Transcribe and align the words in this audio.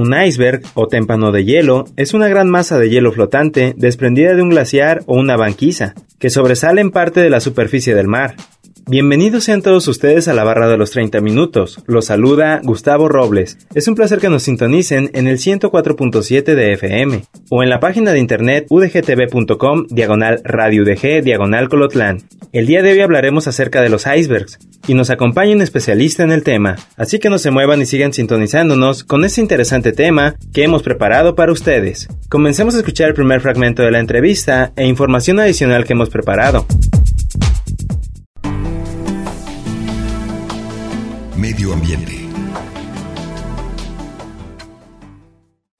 Un 0.00 0.14
iceberg 0.18 0.62
o 0.72 0.86
témpano 0.86 1.30
de 1.30 1.44
hielo 1.44 1.84
es 1.98 2.14
una 2.14 2.26
gran 2.26 2.48
masa 2.48 2.78
de 2.78 2.88
hielo 2.88 3.12
flotante 3.12 3.74
desprendida 3.76 4.34
de 4.34 4.40
un 4.40 4.48
glaciar 4.48 5.02
o 5.04 5.20
una 5.20 5.36
banquisa, 5.36 5.92
que 6.18 6.30
sobresale 6.30 6.80
en 6.80 6.90
parte 6.90 7.20
de 7.20 7.28
la 7.28 7.38
superficie 7.38 7.94
del 7.94 8.08
mar. 8.08 8.34
Bienvenidos 8.90 9.44
sean 9.44 9.62
todos 9.62 9.86
ustedes 9.86 10.26
a 10.26 10.34
la 10.34 10.42
barra 10.42 10.66
de 10.66 10.76
los 10.76 10.90
30 10.90 11.20
minutos. 11.20 11.80
Los 11.86 12.06
saluda 12.06 12.60
Gustavo 12.64 13.08
Robles. 13.08 13.56
Es 13.72 13.86
un 13.86 13.94
placer 13.94 14.18
que 14.18 14.28
nos 14.28 14.42
sintonicen 14.42 15.12
en 15.14 15.28
el 15.28 15.38
104.7 15.38 16.42
de 16.42 16.72
FM 16.72 17.22
o 17.50 17.62
en 17.62 17.70
la 17.70 17.78
página 17.78 18.10
de 18.10 18.18
internet 18.18 18.66
udgtv.com 18.68 19.86
diagonal 19.90 20.40
radio 20.42 20.82
UDG 20.82 21.22
diagonal 21.22 21.68
colotlán. 21.68 22.18
El 22.52 22.66
día 22.66 22.82
de 22.82 22.90
hoy 22.90 23.00
hablaremos 23.00 23.46
acerca 23.46 23.80
de 23.80 23.90
los 23.90 24.08
icebergs 24.08 24.58
y 24.88 24.94
nos 24.94 25.10
acompaña 25.10 25.54
un 25.54 25.62
especialista 25.62 26.24
en 26.24 26.32
el 26.32 26.42
tema, 26.42 26.74
así 26.96 27.20
que 27.20 27.30
no 27.30 27.38
se 27.38 27.52
muevan 27.52 27.80
y 27.80 27.86
sigan 27.86 28.12
sintonizándonos 28.12 29.04
con 29.04 29.24
este 29.24 29.40
interesante 29.40 29.92
tema 29.92 30.34
que 30.52 30.64
hemos 30.64 30.82
preparado 30.82 31.36
para 31.36 31.52
ustedes. 31.52 32.08
Comencemos 32.28 32.74
a 32.74 32.78
escuchar 32.78 33.10
el 33.10 33.14
primer 33.14 33.40
fragmento 33.40 33.84
de 33.84 33.92
la 33.92 34.00
entrevista 34.00 34.72
e 34.74 34.88
información 34.88 35.38
adicional 35.38 35.84
que 35.84 35.92
hemos 35.92 36.10
preparado. 36.10 36.66
Medio 41.40 41.72
ambiente. 41.72 42.12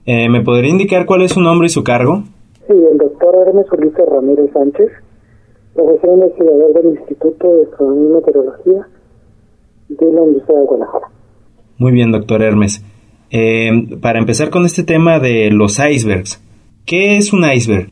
Eh, 0.07 0.31
¿Me 0.31 0.41
podría 0.43 0.71
indicar 0.71 1.05
cuál 1.05 1.21
es 1.21 1.33
su 1.33 1.41
nombre 1.43 1.67
y 1.67 1.69
su 1.69 1.85
cargo? 1.85 2.23
Sí, 2.67 2.73
el 2.73 2.97
doctor 2.97 3.47
Hermes 3.47 3.67
Ulises 3.71 4.07
Ramírez 4.09 4.51
Sánchez, 4.55 4.91
profesor 5.75 6.11
investigador 6.15 6.73
del 6.73 6.87
Instituto 6.97 7.53
de 7.53 7.63
Astronomía 7.65 8.09
y 8.09 8.13
Meteorología 8.15 8.89
de 9.91 10.13
la 10.13 10.23
Universidad 10.23 10.61
de 10.61 10.65
Guadalajara. 10.65 11.07
Muy 11.77 11.93
bien, 11.93 12.11
doctor 12.11 12.43
Hermes. 12.43 12.83
Eh, 13.31 13.71
para 14.01 14.19
empezar 14.19 14.49
con 14.49 14.65
este 14.65 14.83
tema 14.83 15.19
de 15.19 15.51
los 15.51 15.79
icebergs, 15.79 16.43
¿qué 16.87 17.19
es 17.19 17.35
un 17.35 17.45
iceberg? 17.45 17.91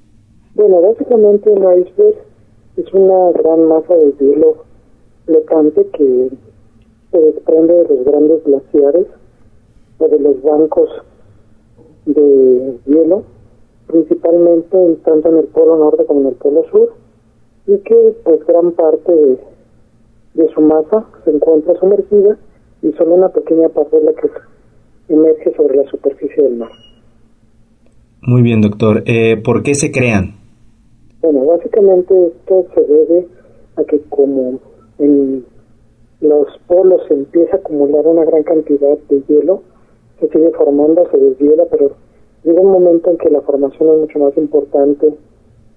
Bueno, 0.55 0.81
básicamente 0.81 1.51
un 1.51 1.83
iceberg 1.83 2.17
es 2.79 2.95
una 2.95 3.31
gran 3.33 3.69
masa 3.69 3.95
de 3.95 4.15
hielo 4.19 4.65
flotante 5.27 5.87
que 5.93 6.31
se 7.11 7.19
desprende 7.19 7.75
de 7.75 7.89
los 7.95 8.05
grandes 8.05 8.45
glaciares 8.45 9.07
o 9.99 10.09
de 10.09 10.19
los 10.21 10.43
bancos 10.43 10.89
de 12.07 12.79
hielo, 12.87 13.25
principalmente 13.87 14.77
en- 14.77 14.97
tanto 14.97 15.29
en 15.29 15.39
el 15.39 15.45
polo 15.47 15.77
norte 15.77 16.05
como 16.07 16.21
en 16.21 16.27
el 16.29 16.35
polo 16.35 16.65
sur, 16.71 16.93
y 17.67 17.77
que 17.79 18.15
pues 18.25 18.47
gran 18.47 18.73
parte 18.73 19.13
de, 19.13 19.39
de 20.35 20.49
su 20.55 20.61
masa 20.61 21.07
se 21.25 21.31
encuentra 21.31 21.75
sumergida 21.79 22.39
y 22.83 22.93
solo 22.93 23.15
una 23.15 23.29
pequeña 23.31 23.69
parte 23.69 23.97
es 23.99 24.03
la 24.05 24.13
que 24.13 24.29
emerge 25.09 25.55
sobre 25.57 25.77
la 25.77 25.91
superficie 25.91 26.43
del 26.43 26.57
mar. 26.57 26.71
Muy 28.23 28.43
bien, 28.43 28.61
doctor. 28.61 29.03
Eh, 29.07 29.37
¿Por 29.43 29.63
qué 29.63 29.75
se 29.75 29.91
crean? 29.91 30.35
Bueno, 31.21 31.45
básicamente 31.47 32.27
esto 32.27 32.67
se 32.75 32.81
debe 32.83 33.27
a 33.77 33.85
que 33.85 34.01
como 34.09 34.61
en 34.99 35.45
los 36.21 36.47
polos 36.67 37.03
empieza 37.11 37.57
a 37.57 37.61
acumular 37.61 38.07
una 38.07 38.25
gran 38.25 38.43
cantidad 38.43 38.99
de 39.09 39.23
hielo, 39.29 39.63
se 40.19 40.29
sigue 40.29 40.51
formando, 40.51 41.09
se 41.11 41.17
deshiela, 41.17 41.67
pero 41.71 41.93
llega 42.43 42.61
un 42.61 42.73
momento 42.73 43.11
en 43.11 43.19
que 43.19 43.31
la 43.31 43.41
formación 43.43 43.89
es 43.91 44.01
mucho 44.01 44.19
más 44.19 44.37
importante 44.37 45.15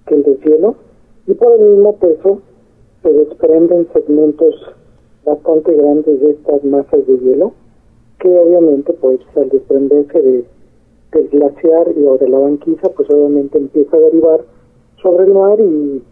que 0.06 0.14
el 0.14 0.22
deshielo 0.24 0.74
y 1.26 1.34
por 1.34 1.52
el 1.52 1.60
mismo 1.60 1.96
peso 1.96 2.40
se 3.02 3.12
desprenden 3.12 3.86
segmentos 3.92 4.54
bastante 5.24 5.74
grandes 5.74 6.20
de 6.20 6.30
estas 6.30 6.64
masas 6.64 7.06
de 7.06 7.18
hielo 7.18 7.52
que 8.18 8.28
obviamente 8.28 8.92
pues 8.94 9.20
al 9.36 9.48
desprenderse 9.48 10.20
de, 10.20 10.44
del 11.12 11.28
glaciar 11.28 11.92
y 11.96 12.04
o 12.04 12.16
de 12.18 12.28
la 12.28 12.38
banquisa 12.38 12.88
pues 12.96 13.08
obviamente 13.10 13.58
empieza 13.58 13.96
a 13.96 14.00
derivar 14.00 14.40
sobre 15.02 15.24
el 15.26 15.34
mar 15.34 15.58
y 15.60 16.02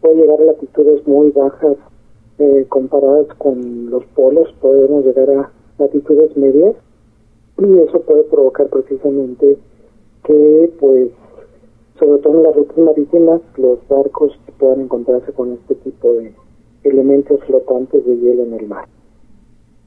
puede 0.00 0.16
llegar 0.16 0.40
a 0.40 0.44
latitudes 0.44 1.06
muy 1.06 1.30
bajas 1.30 1.76
eh, 2.38 2.66
comparadas 2.68 3.26
con 3.38 3.90
los 3.90 4.04
polos, 4.14 4.48
podemos 4.60 5.04
llegar 5.04 5.30
a 5.30 5.50
latitudes 5.78 6.36
medias 6.36 6.74
y 7.58 7.78
eso 7.78 8.00
puede 8.02 8.22
provocar 8.24 8.68
precisamente 8.68 9.56
que 10.24 10.72
pues 10.78 11.10
sobre 11.98 12.22
todo 12.22 12.36
en 12.36 12.42
las 12.44 12.54
rutas 12.54 12.78
marítimas 12.78 13.40
los 13.56 13.78
barcos 13.88 14.32
puedan 14.58 14.82
encontrarse 14.82 15.32
con 15.32 15.52
este 15.52 15.74
tipo 15.76 16.12
de 16.14 16.32
elementos 16.84 17.40
flotantes 17.44 18.04
de 18.06 18.16
hielo 18.16 18.44
en 18.44 18.54
el 18.54 18.66
mar. 18.68 18.86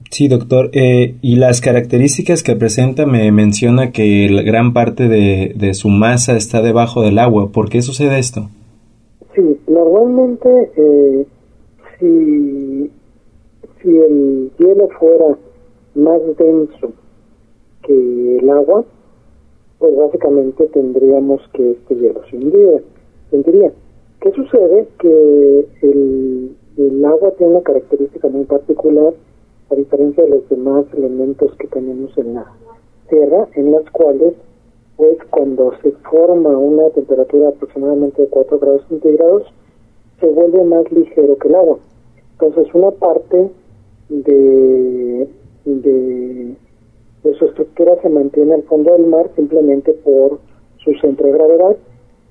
Sí, 0.10 0.28
doctor. 0.28 0.72
Eh, 0.74 1.16
y 1.22 1.38
las 1.38 1.62
características 1.62 2.44
que 2.44 2.56
presenta 2.56 3.06
me 3.06 3.32
menciona 3.32 3.92
que 3.92 4.28
la 4.30 4.42
gran 4.42 4.74
parte 4.74 5.08
de, 5.08 5.54
de 5.56 5.74
su 5.74 5.88
masa 5.88 6.36
está 6.36 6.62
debajo 6.62 7.02
del 7.02 7.18
agua. 7.18 7.52
¿Por 7.52 7.70
qué 7.70 7.82
sucede 7.82 8.20
esto? 8.20 8.50
Sí, 9.34 9.42
normalmente 9.68 10.50
eh, 10.76 11.26
si, 12.02 12.92
si 13.82 13.98
el 13.98 14.52
hielo 14.58 14.90
fuera 15.00 15.38
más 15.96 16.22
denso 16.38 16.92
que 17.84 18.38
el 18.40 18.50
agua, 18.50 18.84
pues 19.80 19.96
básicamente 19.96 20.68
tendríamos 20.68 21.42
que 21.54 21.72
este 21.72 21.96
hielo 21.96 22.22
se 22.30 22.38
hundiera. 22.38 22.82
se 23.30 23.36
hundiría. 23.38 23.72
¿Qué 24.20 24.32
sucede? 24.32 24.88
Que 25.00 25.68
el, 25.82 26.56
el 26.78 27.06
agua 27.06 27.32
tiene 27.38 27.54
una 27.54 27.64
característica 27.64 28.28
muy 28.28 28.46
particular 28.46 29.14
a 29.70 29.76
diferencia 29.76 30.24
de 30.24 30.30
los 30.30 30.50
demás 30.50 30.86
elementos 30.94 31.56
que 31.58 31.68
tenemos 31.68 32.16
en 32.18 32.34
la 32.34 32.46
Tierra, 33.10 33.48
en 33.56 33.72
las 33.72 33.90
cuales 33.92 34.34
pues 34.98 35.18
cuando 35.32 35.74
se 35.82 35.92
forma 36.10 36.50
una 36.50 36.90
temperatura 36.92 37.50
aproximadamente 37.50 38.22
de 38.22 38.28
4 38.28 38.60
grados 38.60 38.84
centígrados, 38.88 39.44
se 40.20 40.28
vuelve 40.28 40.64
más 40.64 40.92
ligero 40.92 41.38
que 41.38 41.48
el 41.48 41.56
agua. 41.56 41.80
Entonces 42.42 42.74
una 42.74 42.90
parte 42.90 43.52
de, 44.10 45.28
de, 45.66 46.56
su 47.38 47.46
estructura 47.46 48.02
se 48.02 48.10
mantiene 48.10 48.56
al 48.56 48.64
fondo 48.64 48.94
del 48.94 49.06
mar 49.06 49.30
simplemente 49.36 49.94
por 49.94 50.40
su 50.78 50.92
centro 50.96 51.28
de 51.28 51.34
gravedad 51.34 51.78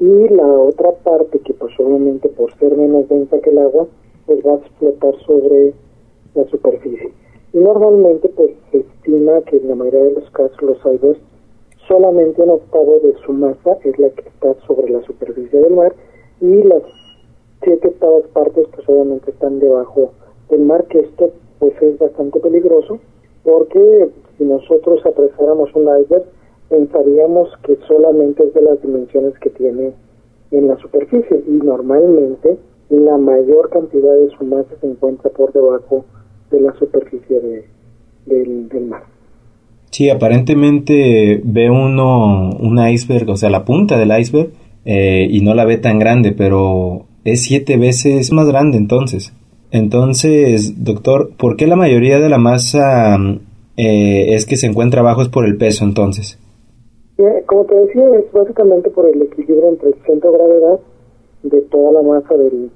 y 0.00 0.28
la 0.30 0.48
otra 0.48 0.90
parte 1.04 1.38
que 1.38 1.54
pues 1.54 1.72
obviamente 1.78 2.28
por 2.28 2.52
ser 2.58 2.76
menos 2.76 3.08
densa 3.08 3.38
que 3.38 3.50
el 3.50 3.58
agua 3.58 3.86
pues 4.26 4.44
va 4.44 4.54
a 4.54 4.56
explotar 4.56 5.14
sobre 5.24 5.74
la 6.34 6.44
superficie. 6.46 7.12
Y 7.52 7.58
normalmente 7.58 8.28
pues 8.30 8.50
se 8.72 8.78
estima 8.78 9.40
que 9.42 9.58
en 9.58 9.68
la 9.68 9.76
mayoría 9.76 10.04
de 10.04 10.14
los 10.14 10.30
casos 10.30 10.60
los 10.60 10.78
icebergs 10.78 11.20
solamente 11.86 12.42
un 12.42 12.50
octavo 12.50 12.98
de 13.04 13.14
su 13.24 13.32
masa 13.32 13.78
es 13.84 13.96
la 13.96 14.10
que 14.10 14.28
está 14.28 14.54
sobre 14.66 14.90
la 14.90 15.02
superficie 15.02 15.60
del 15.60 15.72
mar 15.72 15.94
y 16.40 16.64
las 16.64 16.82
octavas 18.00 18.24
partes 18.32 18.66
pues 18.74 18.88
obviamente 18.88 19.30
están 19.30 19.58
debajo 19.58 20.12
del 20.48 20.62
mar 20.62 20.86
que 20.88 21.00
esto 21.00 21.30
pues 21.58 21.74
es 21.82 21.98
bastante 21.98 22.40
peligroso 22.40 22.98
porque 23.44 24.08
si 24.38 24.44
nosotros 24.44 25.04
apresáramos 25.04 25.70
un 25.74 25.82
iceberg 26.00 26.24
pensaríamos 26.68 27.50
que 27.64 27.76
solamente 27.86 28.44
es 28.44 28.54
de 28.54 28.62
las 28.62 28.80
dimensiones 28.80 29.34
que 29.38 29.50
tiene 29.50 29.92
en 30.50 30.68
la 30.68 30.76
superficie 30.78 31.42
y 31.46 31.52
normalmente 31.52 32.56
la 32.88 33.18
mayor 33.18 33.70
cantidad 33.70 34.14
de 34.14 34.30
su 34.30 34.44
masa 34.44 34.70
se 34.80 34.86
encuentra 34.86 35.30
por 35.30 35.52
debajo 35.52 36.04
de 36.50 36.60
la 36.60 36.72
superficie 36.74 37.38
de, 37.40 37.64
del, 38.26 38.68
del 38.68 38.86
mar. 38.86 39.02
Sí, 39.90 40.10
aparentemente 40.10 41.40
ve 41.44 41.70
uno 41.70 42.50
un 42.58 42.78
iceberg, 42.78 43.28
o 43.30 43.36
sea, 43.36 43.50
la 43.50 43.64
punta 43.64 43.96
del 43.96 44.16
iceberg, 44.18 44.50
eh, 44.84 45.26
y 45.28 45.40
no 45.42 45.54
la 45.54 45.64
ve 45.64 45.76
tan 45.76 45.98
grande, 45.98 46.32
pero 46.32 47.06
es 47.24 47.42
siete 47.42 47.76
veces 47.76 48.32
más 48.32 48.48
grande 48.48 48.78
entonces. 48.78 49.32
Entonces, 49.70 50.84
doctor, 50.84 51.30
¿por 51.36 51.56
qué 51.56 51.66
la 51.66 51.76
mayoría 51.76 52.18
de 52.18 52.28
la 52.28 52.38
masa 52.38 53.16
eh, 53.76 54.34
es 54.34 54.46
que 54.46 54.56
se 54.56 54.66
encuentra 54.66 55.00
abajo 55.00 55.22
es 55.22 55.28
por 55.28 55.46
el 55.46 55.56
peso 55.56 55.84
entonces? 55.84 56.38
Como 57.46 57.64
te 57.64 57.74
decía, 57.74 58.04
es 58.16 58.32
básicamente 58.32 58.90
por 58.90 59.06
el 59.06 59.20
equilibrio 59.22 59.68
entre 59.68 59.88
el 59.88 59.94
centro 60.06 60.32
de 60.32 60.38
gravedad 60.38 60.80
de 61.42 61.60
toda 61.62 61.92
la 61.92 62.02
masa 62.02 62.34
del, 62.36 62.70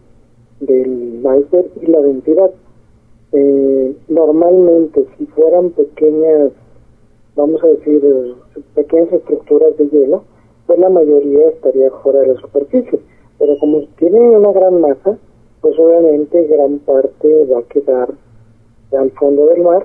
del 0.60 1.18
iceberg 1.20 1.70
y 1.80 1.86
la 1.86 2.00
densidad. 2.00 2.50
Eh, 3.32 3.96
normalmente, 4.08 5.06
si 5.16 5.26
fueran 5.26 5.70
pequeñas, 5.70 6.50
vamos 7.36 7.62
a 7.62 7.68
decir, 7.68 8.02
pequeñas 8.74 9.12
estructuras 9.12 9.76
de 9.78 9.88
hielo, 9.88 10.24
pues 10.66 10.78
la 10.78 10.88
mayoría 10.88 11.48
estaría 11.48 11.90
fuera 12.02 12.20
de 12.20 12.34
la 12.34 12.40
superficie. 12.40 12.98
Pero 13.44 13.58
como 13.58 13.82
tiene 13.98 14.18
una 14.18 14.52
gran 14.52 14.80
masa, 14.80 15.18
pues 15.60 15.78
obviamente 15.78 16.46
gran 16.46 16.78
parte 16.78 17.44
va 17.44 17.58
a 17.58 17.62
quedar 17.64 18.08
al 18.98 19.10
fondo 19.10 19.44
del 19.44 19.62
mar, 19.62 19.84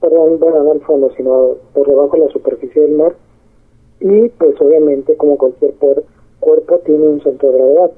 perdón, 0.00 0.40
no 0.40 0.72
al 0.72 0.80
fondo, 0.80 1.10
sino 1.18 1.56
por 1.74 1.86
debajo 1.86 2.16
de 2.16 2.24
la 2.24 2.28
superficie 2.30 2.80
del 2.80 2.92
mar, 2.92 3.14
y 4.00 4.30
pues 4.30 4.58
obviamente 4.58 5.16
como 5.16 5.36
cualquier 5.36 5.74
cuerpo 6.40 6.78
tiene 6.78 7.06
un 7.06 7.20
centro 7.20 7.50
de 7.50 7.58
gravedad, 7.58 7.90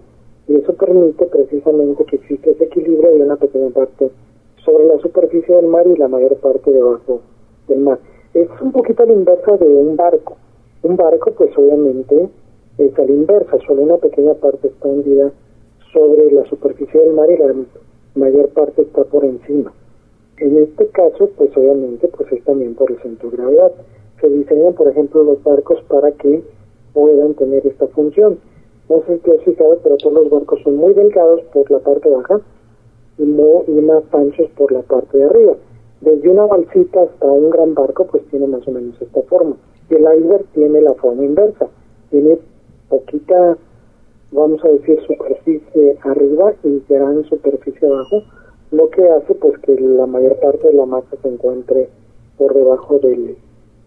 y 0.49 0.56
eso 0.56 0.72
permite 0.72 1.26
precisamente 1.26 2.04
que 2.06 2.16
exista 2.16 2.50
ese 2.50 2.64
equilibrio 2.64 3.14
de 3.14 3.22
una 3.22 3.37
pequeña 3.37 3.70
parte 3.70 4.11
sobre 4.64 4.87
la 4.87 4.99
superficie 4.99 5.54
del 5.54 5.69
mar 5.69 5.87
y 5.87 5.94
la 5.96 6.08
mayor 6.08 6.34
parte 6.38 6.72
debajo 6.72 7.20
del 7.69 7.78
mar. 7.78 8.00
Es 8.34 8.49
un 8.61 8.72
poquito 8.72 9.06
la 9.06 9.12
inversa 9.12 9.56
de 9.56 9.66
un 9.66 9.94
barco. 9.94 10.37
Un 10.82 10.96
barco, 10.96 11.31
pues 11.31 11.56
obviamente 11.56 12.28
es 12.78 12.98
a 12.98 13.02
la 13.02 13.12
inversa, 13.12 13.58
solo 13.66 13.82
una 13.82 13.96
pequeña 13.96 14.34
parte 14.34 14.69
está 14.69 14.88
hundida 14.88 15.32
sobre 15.92 16.30
la 16.30 16.44
superficie 16.46 17.00
del 17.00 17.12
mar 17.12 17.30
y 17.30 17.36
la 17.36 17.52
mayor 18.14 18.48
parte 18.50 18.82
está 18.82 19.04
por 19.04 19.25
encima. 19.25 19.72
En 20.38 20.56
este 20.58 20.86
caso, 20.88 21.28
pues 21.36 21.50
obviamente, 21.56 22.06
pues 22.08 22.30
es 22.32 22.44
también 22.44 22.75
por 22.75 22.90
el 22.90 23.00
centro 23.02 23.30
de 23.30 23.36
gravedad. 23.36 23.72
Se 24.20 24.28
diseñan, 24.28 24.75
por 24.75 24.88
ejemplo, 24.88 25.25
los 25.25 25.42
barcos 25.42 25.82
para 25.88 26.12
que 26.12 26.42
puedan 26.92 27.34
tener 27.34 27.66
esta 27.66 27.88
función. 27.88 28.38
No 28.88 29.02
sé 29.06 29.16
si 29.16 29.22
te 29.22 29.32
has 29.32 29.42
fijado, 29.42 29.78
pero 29.82 29.96
todos 29.96 30.14
los 30.14 30.30
barcos 30.30 30.60
son 30.62 30.76
muy 30.76 30.94
delgados 30.94 31.42
por 31.52 31.69
la 31.70 31.80
parte 31.80 32.08
baja 32.08 32.40
y, 33.19 33.22
y 33.25 33.80
más 33.82 34.02
anchos 34.12 34.48
por 34.56 34.70
la 34.70 34.82
parte 34.82 35.19
de 35.19 35.25
arriba. 35.25 35.54
Desde 36.00 36.28
una 36.28 36.46
balsita 36.46 37.02
hasta 37.02 37.26
un 37.26 37.50
gran 37.50 37.75
barco, 37.75 38.06
pues 38.06 38.22
tiene 38.30 38.46
más 38.46 38.66
o 38.69 38.70
menos 38.70 39.00
esta 39.02 39.22
forma. 39.22 39.56
Y 39.90 39.94
el 39.94 40.02
iceberg 40.02 40.44
tiene 40.54 40.80
la 40.80 40.94
forma 40.94 41.25
inversa. 41.25 41.66
Tiene 42.10 42.38
poquita 42.88 43.58
vamos 44.32 44.62
a 44.64 44.69
decir, 44.69 45.00
superficie 45.06 45.99
arriba 46.02 46.52
y 46.62 46.82
gran 46.88 47.25
superficie 47.25 47.88
abajo, 47.88 48.23
lo 48.70 48.88
que 48.90 49.08
hace 49.08 49.35
pues 49.35 49.58
que 49.61 49.79
la 49.81 50.06
mayor 50.06 50.38
parte 50.40 50.69
de 50.69 50.75
la 50.75 50.87
masa 50.87 51.17
se 51.23 51.29
encuentre 51.29 51.88
por 52.37 52.55
debajo 52.55 52.99
del, 52.99 53.37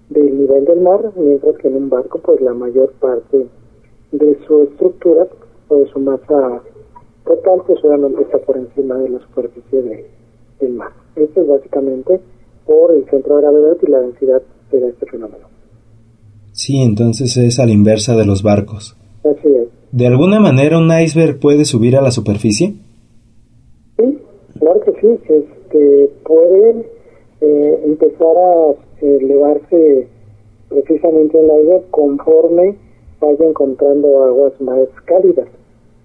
del 0.09 0.37
nivel 0.37 0.65
del 0.65 0.81
mar, 0.81 1.11
mientras 1.15 1.57
que 1.57 1.67
en 1.67 1.75
un 1.75 1.89
barco 1.89 2.19
pues 2.19 2.41
la 2.41 2.53
mayor 2.53 2.91
parte 2.93 3.47
de 4.11 4.37
su 4.45 4.61
estructura 4.63 5.27
o 5.67 5.75
de 5.75 5.87
su 5.87 5.99
masa 5.99 6.61
total 7.25 7.61
pues 7.67 7.83
obviamente 7.83 8.23
está 8.23 8.39
por 8.39 8.57
encima 8.57 8.95
de 8.95 9.09
la 9.09 9.19
superficie 9.19 9.81
de, 9.83 10.09
del 10.59 10.73
mar. 10.73 10.91
Esto 11.15 11.41
es 11.41 11.47
básicamente 11.47 12.19
por 12.65 12.91
el 12.91 13.05
centro 13.09 13.35
de 13.35 13.41
gravedad 13.41 13.77
y 13.81 13.87
la 13.87 13.99
densidad 13.99 14.41
de 14.71 14.87
este 14.87 15.05
fenómeno. 15.05 15.60
Sí, 16.61 16.77
entonces 16.77 17.35
es 17.37 17.59
a 17.59 17.65
la 17.65 17.71
inversa 17.71 18.15
de 18.15 18.23
los 18.23 18.43
barcos. 18.43 18.95
Así 19.23 19.47
es. 19.47 19.67
¿De 19.91 20.05
alguna 20.05 20.39
manera 20.39 20.77
un 20.77 20.91
iceberg 20.91 21.39
puede 21.39 21.65
subir 21.65 21.97
a 21.97 22.03
la 22.03 22.11
superficie? 22.11 22.75
Sí, 23.97 24.19
claro 24.59 24.79
que 24.81 24.91
sí. 25.01 25.07
Este, 25.27 26.11
puede 26.23 26.85
eh, 27.41 27.81
empezar 27.83 28.35
a 28.37 28.75
elevarse 29.01 30.07
precisamente 30.69 31.39
el 31.39 31.49
aire 31.49 31.81
conforme 31.89 32.75
vaya 33.19 33.43
encontrando 33.43 34.23
aguas 34.23 34.53
más 34.61 34.87
cálidas. 35.05 35.47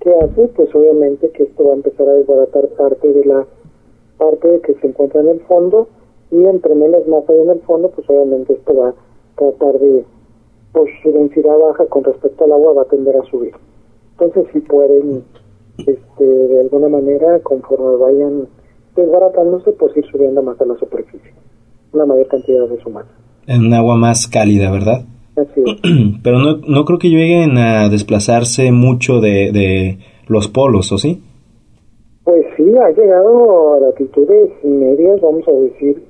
¿Qué 0.01 0.11
hace? 0.15 0.49
Pues 0.57 0.75
obviamente 0.75 1.29
que 1.33 1.43
esto 1.43 1.65
va 1.65 1.73
a 1.73 1.77
empezar 1.77 2.09
a 2.09 2.15
desbaratar 2.15 2.67
parte 2.79 3.13
de 3.13 3.27
la 3.27 3.47
parte 4.17 4.63
que 4.65 4.73
se 4.81 4.87
encuentra 4.87 5.21
en 5.21 5.29
el 5.29 5.41
fondo 5.41 5.87
y 6.31 6.47
entre 6.47 6.75
menos 6.75 7.07
masa 7.09 7.35
hay 7.35 7.41
en 7.41 7.51
el 7.51 7.61
fondo, 7.61 7.91
pues 7.91 8.09
obviamente 8.09 8.55
esto 8.55 8.75
va 8.75 8.89
a 8.89 8.95
tratar 9.37 9.79
de, 9.79 10.16
pues 10.77 10.91
su 11.03 11.11
densidad 11.11 11.57
baja 11.59 11.87
con 11.87 12.05
respecto 12.05 12.45
al 12.45 12.53
agua 12.53 12.75
va 12.75 12.83
a 12.83 12.85
tender 12.85 13.17
a 13.17 13.25
subir. 13.31 13.53
Entonces 14.13 14.45
si 14.53 14.61
pueden, 14.61 15.25
este, 15.79 16.25
de 16.25 16.61
alguna 16.61 16.91
manera, 16.91 17.41
conforme 17.41 17.97
vayan 17.97 18.47
desbaratándose, 18.95 19.73
pues 19.73 19.97
ir 19.97 20.05
subiendo 20.13 20.43
más 20.43 20.61
a 20.61 20.67
la 20.67 20.75
superficie, 20.77 21.33
una 21.95 22.05
mayor 22.05 22.29
cantidad 22.29 22.69
de 22.69 22.79
su 22.83 22.91
masa. 22.91 23.09
En 23.47 23.65
un 23.65 23.73
agua 23.73 23.97
más 23.97 24.29
cálida, 24.29 24.71
¿verdad? 24.71 25.07
Así 25.37 25.63
es. 25.65 25.81
Pero 26.23 26.41
no, 26.41 26.59
no 26.59 26.85
creo 26.85 26.99
que 26.99 27.09
lleguen 27.09 27.57
a 27.57 27.89
desplazarse 27.89 28.71
mucho 28.71 29.23
de, 29.23 29.53
de 29.53 29.99
los 30.27 30.47
polos, 30.49 30.93
¿o 30.93 30.99
sí? 30.99 31.23
Pues 32.23 32.45
sí, 32.55 32.65
ha 32.77 32.91
llegado 32.91 33.73
a 33.73 33.81
latitudes 33.81 34.51
medias, 34.63 35.23
vamos 35.23 35.49
a 35.49 35.53
decir, 35.53 36.03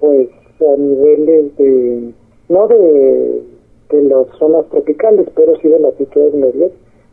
pues 0.00 0.28
a 0.60 0.76
niveles 0.76 1.56
de, 1.56 2.12
no 2.48 2.66
de, 2.66 3.49
de 3.90 4.02
las 4.02 4.26
zonas 4.38 4.66
tropicales, 4.70 5.28
pero 5.34 5.54
sí 5.60 5.68
de 5.68 5.78
latitudes 5.78 6.34
medias 6.34 6.72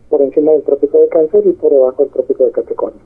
por 0.09 0.21
encima 0.21 0.53
del 0.53 0.63
trópico 0.63 0.99
de 0.99 1.07
Cáncer 1.09 1.45
y 1.45 1.53
por 1.53 1.71
debajo 1.71 2.03
del 2.03 2.11
trópico 2.11 2.45
de 2.45 2.51
Capricornio. 2.51 3.01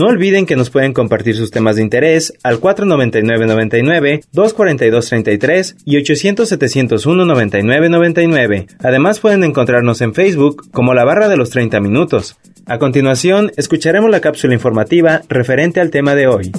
No 0.00 0.06
olviden 0.06 0.46
que 0.46 0.56
nos 0.56 0.70
pueden 0.70 0.94
compartir 0.94 1.36
sus 1.36 1.50
temas 1.50 1.76
de 1.76 1.82
interés 1.82 2.32
al 2.42 2.58
499-99, 2.58 4.24
242-33 4.32 5.76
y 5.84 5.98
800-701-9999. 5.98 8.66
Además 8.82 9.20
pueden 9.20 9.44
encontrarnos 9.44 10.00
en 10.00 10.14
Facebook 10.14 10.70
como 10.72 10.94
la 10.94 11.04
barra 11.04 11.28
de 11.28 11.36
los 11.36 11.50
30 11.50 11.80
minutos. 11.80 12.38
A 12.64 12.78
continuación, 12.78 13.52
escucharemos 13.58 14.10
la 14.10 14.22
cápsula 14.22 14.54
informativa 14.54 15.20
referente 15.28 15.80
al 15.80 15.90
tema 15.90 16.14
de 16.14 16.28
hoy. 16.28 16.50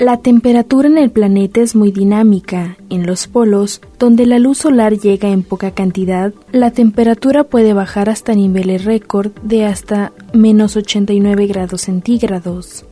La 0.00 0.16
temperatura 0.16 0.88
en 0.88 0.96
el 0.96 1.10
planeta 1.10 1.60
es 1.60 1.76
muy 1.76 1.92
dinámica. 1.92 2.78
En 2.88 3.06
los 3.06 3.26
polos, 3.26 3.82
donde 3.98 4.24
la 4.24 4.38
luz 4.38 4.56
solar 4.56 4.96
llega 4.98 5.28
en 5.28 5.42
poca 5.42 5.72
cantidad, 5.72 6.32
la 6.52 6.70
temperatura 6.70 7.44
puede 7.44 7.74
bajar 7.74 8.08
hasta 8.08 8.34
niveles 8.34 8.86
récord 8.86 9.32
de 9.42 9.66
hasta 9.66 10.12
menos 10.32 10.74
89 10.74 11.46
grados 11.48 11.82
centígrados. 11.82 12.86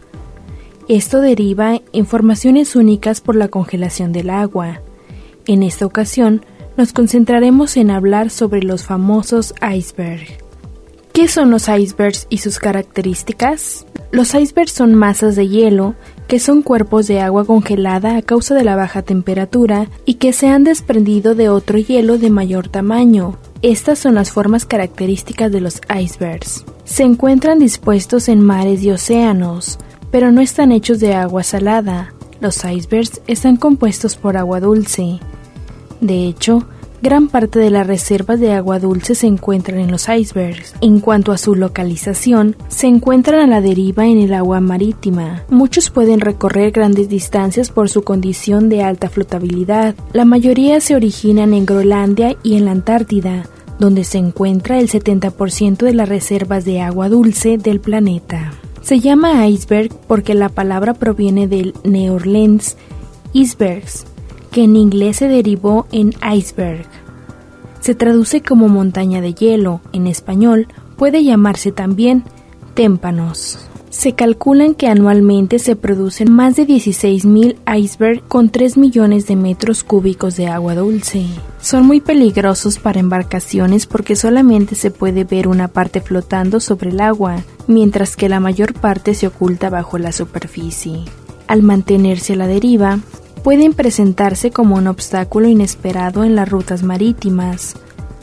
Esto 0.87 1.23
deriva 1.23 1.81
en 1.95 2.05
formaciones 2.05 2.77
únicas 2.77 3.23
por 3.23 3.37
la 3.37 3.49
congelación 3.49 4.13
del 4.13 4.29
agua. 4.29 4.83
En 5.47 5.63
esta 5.63 5.87
ocasión, 5.87 6.45
nos 6.77 6.93
concentraremos 6.93 7.79
en 7.79 7.91
hablar 7.91 8.29
sobre 8.29 8.63
los 8.63 8.85
famosos 8.85 9.55
icebergs. 9.63 10.35
¿Qué 11.15 11.27
son 11.27 11.51
los 11.51 11.71
icebergs 11.71 12.27
y 12.29 12.39
sus 12.39 12.59
características? 12.59 13.87
Los 14.11 14.35
icebergs 14.35 14.73
son 14.73 14.95
masas 14.95 15.37
de 15.37 15.49
hielo 15.49 15.95
que 16.29 16.39
son 16.39 16.61
cuerpos 16.63 17.09
de 17.09 17.21
agua 17.21 17.47
congelada 17.47 18.17
a 18.17 18.23
causa 18.23 18.55
de 18.55 18.63
la 18.63 18.77
baja 18.77 19.01
temperatura 19.03 19.89
y 20.05 20.15
que 20.15 20.35
se 20.35 20.49
han 20.49 20.63
desprendido 20.63 21.35
de 21.35 21.49
otro 21.49 21.79
hielo 21.79 22.19
de 22.19 22.29
mayor 22.29 22.69
tamaño. 22.69 23.39
Estas 23.63 23.99
son 23.99 24.15
las 24.15 24.31
formas 24.31 24.67
características 24.67 25.51
de 25.51 25.63
los 25.63 25.81
icebergs. 25.99 26.67
Se 26.85 27.03
encuentran 27.03 27.59
dispuestos 27.59 28.29
en 28.29 28.43
mares 28.43 28.83
y 28.83 28.91
océanos, 28.91 29.79
pero 30.11 30.31
no 30.31 30.43
están 30.43 30.71
hechos 30.71 31.01
de 31.01 31.15
agua 31.15 31.43
salada. 31.43 32.13
Los 32.41 32.63
icebergs 32.63 33.23
están 33.27 33.57
compuestos 33.57 34.17
por 34.17 34.37
agua 34.37 34.61
dulce. 34.61 35.21
De 36.03 36.27
hecho, 36.27 36.69
Gran 37.01 37.29
parte 37.29 37.61
de 37.61 37.71
las 37.71 37.87
reservas 37.87 38.41
de 38.41 38.53
agua 38.53 38.81
dulce 38.81 39.15
se 39.15 39.29
encuentran 39.29 39.79
en 39.79 39.91
los 39.91 40.09
icebergs. 40.09 40.75
En 40.81 40.99
cuanto 40.99 41.31
a 41.31 41.39
su 41.39 41.55
localización, 41.55 42.57
se 42.67 42.89
encuentran 42.89 43.39
a 43.39 43.47
la 43.47 43.61
deriva 43.61 44.07
en 44.07 44.19
el 44.19 44.35
agua 44.35 44.61
marítima. 44.61 45.45
Muchos 45.49 45.91
pueden 45.91 46.21
recorrer 46.21 46.73
grandes 46.73 47.09
distancias 47.09 47.71
por 47.71 47.89
su 47.89 48.03
condición 48.03 48.69
de 48.69 48.83
alta 48.83 49.09
flotabilidad. 49.09 49.95
La 50.13 50.25
mayoría 50.25 50.81
se 50.81 50.97
originan 50.97 51.55
en 51.55 51.67
Groenlandia 51.67 52.37
y 52.43 52.57
en 52.57 52.65
la 52.65 52.73
Antártida, 52.73 53.45
donde 53.79 54.03
se 54.03 54.19
encuentra 54.19 54.81
el 54.81 54.89
70% 54.89 55.77
de 55.79 55.95
las 55.95 56.09
reservas 56.09 56.65
de 56.65 56.81
agua 56.81 57.09
dulce 57.09 57.59
del 57.59 57.79
planeta. 57.79 58.55
Se 58.83 58.99
llama 58.99 59.47
iceberg 59.47 59.95
porque 60.09 60.35
la 60.35 60.49
palabra 60.49 60.95
proviene 60.95 61.47
del 61.47 61.75
neerlandés 61.85 62.77
icebergs, 63.33 64.05
que 64.59 64.65
en 64.65 64.75
inglés 64.75 65.19
se 65.19 65.29
derivó 65.29 65.87
en 65.93 66.15
iceberg. 66.35 66.85
Se 67.79 67.95
traduce 67.95 68.43
como 68.43 68.67
montaña 68.67 69.21
de 69.21 69.33
hielo, 69.33 69.81
en 69.93 70.09
español 70.09 70.67
puede 70.97 71.23
llamarse 71.23 71.71
también 71.71 72.25
témpanos. 72.75 73.61
Se 73.91 74.15
calculan 74.15 74.75
que 74.75 74.89
anualmente 74.89 75.61
se 75.61 75.77
producen 75.77 76.33
más 76.33 76.57
de 76.57 76.67
16.000 76.67 77.55
icebergs 77.79 78.25
con 78.27 78.51
3 78.51 78.77
millones 78.79 79.29
de 79.29 79.37
metros 79.37 79.85
cúbicos 79.85 80.37
de 80.37 80.49
agua 80.49 80.75
dulce. 80.75 81.27
Son 81.61 81.87
muy 81.87 82.01
peligrosos 82.01 82.81
para 82.81 82.99
embarcaciones 82.99 83.87
porque 83.87 84.17
solamente 84.17 84.75
se 84.75 84.91
puede 84.91 85.23
ver 85.23 85.47
una 85.47 85.69
parte 85.69 86.01
flotando 86.01 86.59
sobre 86.59 86.91
el 86.91 86.99
agua, 86.99 87.45
mientras 87.69 88.17
que 88.17 88.29
la 88.29 88.41
mayor 88.41 88.75
parte 88.75 89.15
se 89.15 89.29
oculta 89.29 89.71
bajo 89.71 89.99
la 89.99 90.11
superficie. 90.11 91.05
Al 91.47 91.63
mantenerse 91.63 92.33
a 92.33 92.37
la 92.37 92.49
deriva, 92.49 92.99
pueden 93.49 93.73
presentarse 93.73 94.51
como 94.51 94.77
un 94.77 94.89
obstáculo 94.89 95.49
inesperado 95.49 96.23
en 96.23 96.37
las 96.37 96.51
rutas 96.51 96.83
marítimas, 96.83 97.77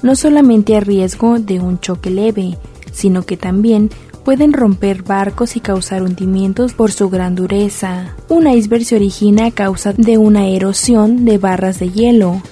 no 0.03 0.15
solamente 0.15 0.75
a 0.75 0.81
riesgo 0.81 1.39
de 1.39 1.59
un 1.59 1.79
choque 1.79 2.11
leve, 2.11 2.59
sino 2.91 3.23
que 3.23 3.35
también 3.35 3.89
pueden 4.23 4.53
romper 4.53 5.01
barcos 5.01 5.55
y 5.55 5.61
causar 5.61 6.03
hundimientos 6.03 6.73
por 6.73 6.91
su 6.91 7.09
gran 7.09 7.33
dureza. 7.33 8.13
Un 8.29 8.45
iceberg 8.45 8.85
se 8.85 8.97
origina 8.97 9.47
a 9.47 9.51
causa 9.51 9.93
de 9.93 10.19
una 10.19 10.45
erosión 10.45 11.25
de 11.25 11.39
barras 11.39 11.79
de 11.79 11.89
hielo. 11.89 12.43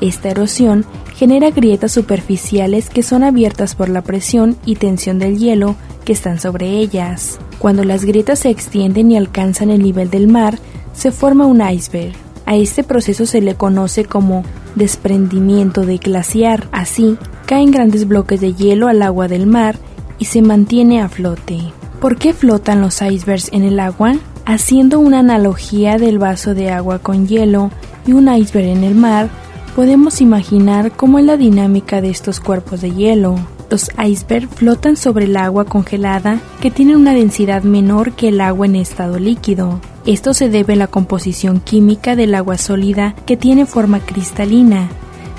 Esta 0.00 0.30
erosión 0.30 0.86
genera 1.16 1.50
grietas 1.50 1.92
superficiales 1.92 2.88
que 2.88 3.02
son 3.02 3.22
abiertas 3.22 3.74
por 3.74 3.90
la 3.90 4.00
presión 4.00 4.56
y 4.64 4.76
tensión 4.76 5.18
del 5.18 5.36
hielo 5.36 5.76
que 6.06 6.14
están 6.14 6.40
sobre 6.40 6.70
ellas. 6.70 7.38
Cuando 7.58 7.84
las 7.84 8.06
grietas 8.06 8.38
se 8.38 8.48
extienden 8.48 9.10
y 9.10 9.18
alcanzan 9.18 9.68
el 9.68 9.82
nivel 9.82 10.08
del 10.08 10.26
mar, 10.26 10.58
se 10.94 11.12
forma 11.12 11.46
un 11.46 11.60
iceberg. 11.60 12.14
A 12.46 12.56
este 12.56 12.82
proceso 12.82 13.26
se 13.26 13.40
le 13.40 13.54
conoce 13.54 14.04
como 14.04 14.44
desprendimiento 14.74 15.82
de 15.82 15.98
glaciar. 15.98 16.68
Así, 16.72 17.16
caen 17.46 17.70
grandes 17.70 18.06
bloques 18.06 18.40
de 18.40 18.54
hielo 18.54 18.88
al 18.88 19.02
agua 19.02 19.28
del 19.28 19.46
mar 19.46 19.76
y 20.18 20.26
se 20.26 20.42
mantiene 20.42 21.00
a 21.00 21.08
flote. 21.08 21.58
¿Por 22.00 22.16
qué 22.16 22.32
flotan 22.32 22.80
los 22.80 23.00
icebergs 23.00 23.50
en 23.52 23.64
el 23.64 23.80
agua? 23.80 24.14
Haciendo 24.46 24.98
una 24.98 25.20
analogía 25.20 25.96
del 25.96 26.18
vaso 26.18 26.54
de 26.54 26.70
agua 26.70 26.98
con 26.98 27.26
hielo 27.26 27.70
y 28.06 28.12
un 28.12 28.32
iceberg 28.32 28.68
en 28.68 28.84
el 28.84 28.94
mar, 28.94 29.30
podemos 29.74 30.20
imaginar 30.20 30.92
cómo 30.92 31.18
es 31.18 31.24
la 31.24 31.38
dinámica 31.38 32.02
de 32.02 32.10
estos 32.10 32.40
cuerpos 32.40 32.82
de 32.82 32.92
hielo. 32.92 33.36
Los 33.70 33.90
icebergs 33.98 34.54
flotan 34.54 34.96
sobre 34.96 35.24
el 35.24 35.36
agua 35.38 35.64
congelada 35.64 36.40
que 36.60 36.70
tiene 36.70 36.94
una 36.94 37.14
densidad 37.14 37.62
menor 37.62 38.12
que 38.12 38.28
el 38.28 38.40
agua 38.42 38.66
en 38.66 38.76
estado 38.76 39.18
líquido. 39.18 39.80
Esto 40.06 40.34
se 40.34 40.50
debe 40.50 40.74
a 40.74 40.76
la 40.76 40.86
composición 40.86 41.60
química 41.60 42.14
del 42.14 42.34
agua 42.34 42.58
sólida 42.58 43.14
que 43.24 43.38
tiene 43.38 43.64
forma 43.64 44.00
cristalina, 44.00 44.90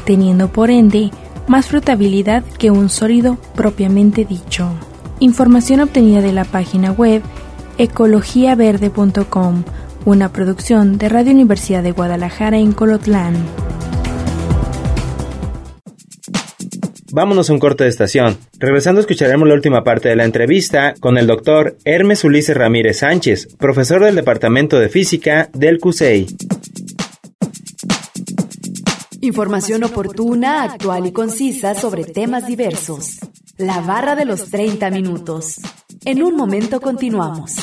teniendo 0.05 0.48
por 0.48 0.72
ende 0.72 1.12
más 1.48 1.67
flotabilidad 1.67 2.43
que 2.57 2.72
un 2.72 2.89
sólido 2.89 3.38
propiamente 3.53 4.25
dicho. 4.25 4.72
Información 5.19 5.81
obtenida 5.81 6.22
de 6.22 6.34
la 6.34 6.45
página 6.45 6.91
web 6.91 7.22
ecologiaverde.com, 7.77 9.63
una 10.05 10.29
producción 10.29 10.98
de 10.98 11.10
Radio 11.10 11.31
Universidad 11.31 11.84
de 11.84 11.91
Guadalajara 11.91 12.57
en 12.57 12.72
Colotlán. 12.72 13.36
Vámonos 17.15 17.50
a 17.50 17.53
un 17.53 17.60
corte 17.60 17.86
de 17.86 17.89
estación. 17.89 18.38
Regresando 18.60 19.00
escucharemos 19.00 19.48
la 19.48 19.53
última 19.53 19.86
parte 19.86 20.10
de 20.10 20.17
la 20.17 20.25
entrevista 20.25 20.95
con 21.00 21.17
el 21.17 21.27
doctor 21.27 21.77
Hermes 21.86 22.25
Ulises 22.25 22.57
Ramírez 22.57 23.00
Sánchez, 23.00 23.55
profesor 23.57 24.03
del 24.03 24.15
Departamento 24.15 24.77
de 24.77 24.89
Física 24.89 25.50
del 25.53 25.79
CUSEI. 25.79 26.27
Información 29.22 29.86
oportuna, 29.86 30.63
actual 30.63 31.05
y 31.05 31.13
concisa 31.13 31.74
sobre 31.74 32.03
temas 32.03 32.48
diversos. 32.48 33.19
La 33.55 33.79
barra 33.79 34.17
de 34.17 34.25
los 34.25 34.50
30 34.50 34.89
minutos. 34.89 35.62
En 36.03 36.22
un 36.22 36.36
momento 36.36 36.81
continuamos. 36.81 37.55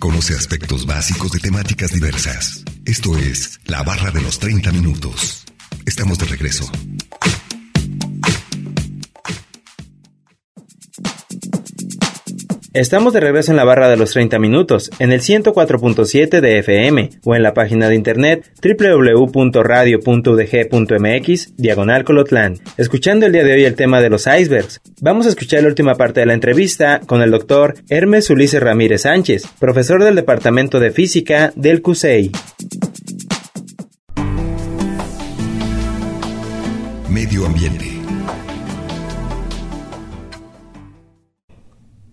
Conoce 0.00 0.34
aspectos 0.34 0.84
básicos 0.84 1.30
de 1.30 1.38
temáticas 1.38 1.92
diversas. 1.92 2.64
Esto 2.88 3.18
es 3.18 3.60
La 3.66 3.82
Barra 3.82 4.10
de 4.10 4.22
los 4.22 4.38
30 4.38 4.72
Minutos. 4.72 5.44
Estamos 5.84 6.18
de 6.18 6.24
regreso. 6.24 6.64
Estamos 12.72 13.12
de 13.12 13.20
regreso 13.20 13.50
en 13.50 13.56
la 13.56 13.64
barra 13.64 13.88
de 13.88 13.96
los 13.96 14.12
30 14.12 14.38
minutos, 14.38 14.90
en 15.00 15.10
el 15.10 15.20
104.7 15.20 16.40
de 16.40 16.60
FM 16.60 17.10
o 17.24 17.34
en 17.34 17.42
la 17.42 17.52
página 17.52 17.88
de 17.88 17.94
internet 17.94 18.52
www.radio.udg.mx, 18.62 21.56
diagonal 21.56 22.04
Colotlán. 22.04 22.60
Escuchando 22.76 23.26
el 23.26 23.32
día 23.32 23.42
de 23.42 23.54
hoy 23.54 23.64
el 23.64 23.74
tema 23.74 24.00
de 24.00 24.10
los 24.10 24.26
icebergs, 24.26 24.80
vamos 25.00 25.26
a 25.26 25.30
escuchar 25.30 25.62
la 25.62 25.68
última 25.68 25.94
parte 25.94 26.20
de 26.20 26.26
la 26.26 26.34
entrevista 26.34 27.00
con 27.04 27.20
el 27.20 27.32
doctor 27.32 27.74
Hermes 27.88 28.30
Ulises 28.30 28.62
Ramírez 28.62 29.02
Sánchez, 29.02 29.42
profesor 29.58 30.04
del 30.04 30.14
Departamento 30.14 30.78
de 30.78 30.92
Física 30.92 31.52
del 31.56 31.82
CUSEI. 31.82 32.30
Medio 37.18 37.46
ambiente. 37.46 37.86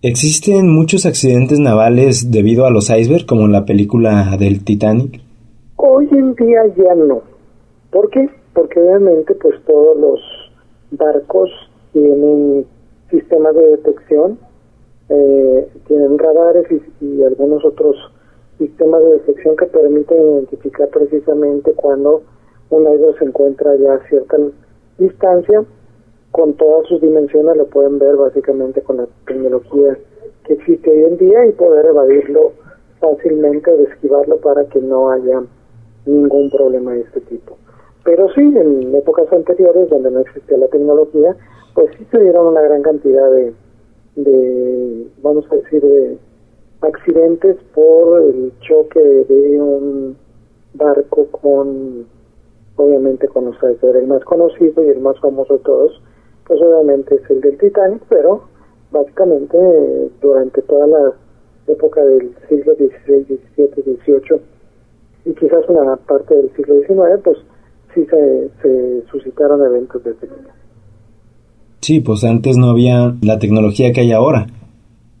¿Existen 0.02 0.68
muchos 0.68 1.06
accidentes 1.06 1.60
navales 1.60 2.32
debido 2.32 2.66
a 2.66 2.72
los 2.72 2.90
icebergs, 2.90 3.24
como 3.24 3.42
en 3.42 3.52
la 3.52 3.64
película 3.64 4.36
del 4.36 4.64
Titanic? 4.64 5.20
Hoy 5.76 6.08
en 6.10 6.34
día 6.34 6.66
ya 6.76 6.96
no. 6.96 7.22
¿Por 7.92 8.10
qué? 8.10 8.28
Porque 8.52 8.80
obviamente 8.80 9.36
pues 9.36 9.54
todos 9.64 9.96
los 9.96 10.20
barcos 10.90 11.50
tienen 11.92 12.66
sistemas 13.08 13.54
de 13.54 13.76
detección, 13.76 14.40
eh, 15.08 15.68
tienen 15.86 16.18
radares 16.18 16.66
y, 16.72 17.04
y 17.04 17.22
algunos 17.22 17.64
otros 17.64 17.94
sistemas 18.58 19.02
de 19.02 19.12
detección 19.12 19.54
que 19.56 19.66
permiten 19.66 20.18
identificar 20.18 20.88
precisamente 20.88 21.74
cuando 21.74 22.24
un 22.70 22.82
iceberg 22.92 23.16
se 23.20 23.24
encuentra 23.24 23.76
ya 23.76 23.94
a 23.94 24.08
cierta 24.08 24.36
distancia 24.98 25.64
con 26.30 26.54
todas 26.54 26.86
sus 26.86 27.00
dimensiones 27.00 27.56
lo 27.56 27.66
pueden 27.66 27.98
ver 27.98 28.16
básicamente 28.16 28.82
con 28.82 28.98
la 28.98 29.06
tecnología 29.26 29.96
que 30.44 30.54
existe 30.54 30.90
hoy 30.90 31.04
en 31.04 31.16
día 31.16 31.46
y 31.46 31.52
poder 31.52 31.86
evadirlo 31.86 32.52
fácilmente 33.00 33.70
o 33.70 33.80
esquivarlo 33.80 34.36
para 34.38 34.64
que 34.66 34.80
no 34.80 35.10
haya 35.10 35.42
ningún 36.04 36.50
problema 36.50 36.92
de 36.92 37.00
este 37.00 37.20
tipo. 37.22 37.56
Pero 38.04 38.28
sí, 38.34 38.40
en 38.40 38.94
épocas 38.94 39.32
anteriores 39.32 39.90
donde 39.90 40.10
no 40.10 40.20
existía 40.20 40.56
la 40.58 40.68
tecnología, 40.68 41.36
pues 41.74 41.90
sí 41.98 42.06
se 42.10 42.20
dieron 42.20 42.46
una 42.46 42.62
gran 42.62 42.82
cantidad 42.82 43.30
de, 43.30 43.52
de 44.14 45.06
vamos 45.22 45.44
a 45.50 45.56
decir, 45.56 45.82
de 45.82 46.16
accidentes 46.82 47.56
por 47.74 48.22
el 48.22 48.52
choque 48.60 49.00
de 49.00 49.60
un 49.60 50.16
barco 50.74 51.26
con, 51.32 52.06
obviamente 52.76 53.28
con 53.28 53.46
los 53.46 53.56
el 53.62 54.06
más 54.06 54.24
conocido 54.24 54.84
y 54.84 54.88
el 54.88 55.00
más 55.00 55.18
famoso 55.20 55.54
de 55.54 55.60
todos, 55.60 56.02
pues 56.46 56.60
obviamente 56.60 57.16
es 57.16 57.30
el 57.30 57.40
del 57.40 57.58
Titanic, 57.58 58.02
pero 58.08 58.42
básicamente 58.90 59.56
eh, 59.58 60.10
durante 60.20 60.62
toda 60.62 60.86
la 60.86 61.12
época 61.66 62.04
del 62.04 62.34
siglo 62.48 62.74
XVI, 62.74 63.24
XVII, 63.24 63.96
XVIII 64.04 64.40
y 65.24 65.34
quizás 65.34 65.68
una 65.68 65.96
parte 65.96 66.36
del 66.36 66.54
siglo 66.54 66.76
XIX, 66.80 67.20
pues 67.24 67.38
sí 67.94 68.06
se, 68.06 68.48
se 68.62 69.02
suscitaron 69.10 69.64
eventos 69.64 70.02
de 70.04 70.10
este 70.10 70.26
tipo. 70.28 70.50
Sí, 71.80 72.00
pues 72.00 72.24
antes 72.24 72.56
no 72.56 72.70
había 72.70 73.14
la 73.22 73.38
tecnología 73.38 73.92
que 73.92 74.02
hay 74.02 74.12
ahora. 74.12 74.46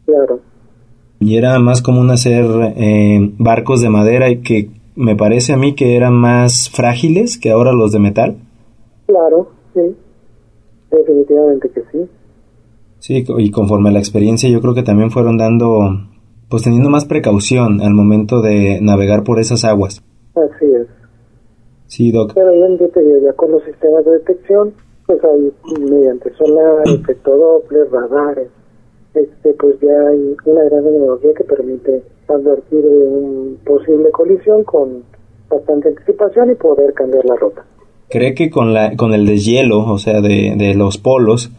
Claro. 0.04 0.40
Y 1.18 1.36
era 1.36 1.58
más 1.58 1.82
común 1.82 2.10
hacer 2.10 2.44
eh, 2.76 3.18
barcos 3.38 3.80
de 3.80 3.88
madera 3.88 4.30
y 4.30 4.42
que 4.42 4.70
me 4.96 5.14
parece 5.14 5.52
a 5.52 5.56
mí 5.56 5.74
que 5.74 5.96
eran 5.96 6.14
más 6.14 6.70
frágiles 6.70 7.38
que 7.38 7.50
ahora 7.50 7.72
los 7.72 7.92
de 7.92 7.98
metal. 7.98 8.36
Claro, 9.06 9.48
sí. 9.74 9.94
Definitivamente 10.90 11.70
que 11.70 11.82
sí. 11.92 12.08
Sí, 12.98 13.24
y 13.38 13.50
conforme 13.50 13.90
a 13.90 13.92
la 13.92 13.98
experiencia 13.98 14.48
yo 14.48 14.60
creo 14.60 14.74
que 14.74 14.82
también 14.82 15.10
fueron 15.10 15.36
dando, 15.36 15.90
pues 16.48 16.62
teniendo 16.62 16.88
más 16.88 17.04
precaución 17.04 17.80
al 17.80 17.94
momento 17.94 18.40
de 18.40 18.80
navegar 18.80 19.22
por 19.22 19.38
esas 19.38 19.64
aguas. 19.64 20.02
Así 20.34 20.64
es. 20.64 20.86
Sí, 21.86 22.10
Doc. 22.10 22.32
Pero 22.34 22.52
ya 23.22 23.32
con 23.34 23.52
los 23.52 23.62
sistemas 23.64 24.04
de 24.04 24.12
detección, 24.12 24.72
pues 25.06 25.20
hay 25.24 25.52
mediante 25.78 26.32
sonar, 26.34 26.82
efecto 26.88 27.36
Doppler, 27.36 27.90
radares, 27.90 28.48
este, 29.14 29.52
pues 29.54 29.78
ya 29.80 30.08
hay 30.08 30.36
una 30.44 30.64
gran 30.64 30.84
tecnología 30.84 31.30
que 31.36 31.44
permite 31.44 32.02
advertir 32.28 32.82
de 32.82 33.08
una 33.08 33.56
posible 33.64 34.10
colisión 34.10 34.64
con 34.64 35.02
bastante 35.48 35.88
anticipación 35.88 36.50
y 36.50 36.54
poder 36.54 36.92
cambiar 36.94 37.24
la 37.24 37.36
ruta 37.36 37.64
cree 38.08 38.34
que 38.34 38.50
con, 38.50 38.72
la, 38.72 38.96
con 38.96 39.12
el 39.14 39.26
deshielo, 39.26 39.80
o 39.80 39.98
sea, 39.98 40.20
de, 40.20 40.54
de 40.56 40.74
los 40.74 40.98
polos, 40.98 41.50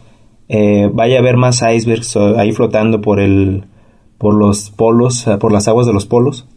eh, 0.48 0.90
vaya 0.92 1.16
a 1.16 1.20
haber 1.20 1.36
más 1.36 1.62
icebergs 1.62 2.16
ahí 2.16 2.52
flotando 2.52 3.00
por 3.00 3.20
el 3.20 3.64
por 4.18 4.34
los 4.34 4.70
polos, 4.70 5.26
por 5.40 5.52
las 5.52 5.68
aguas 5.68 5.86
de 5.86 5.92
los 5.92 6.06
polos? 6.06 6.48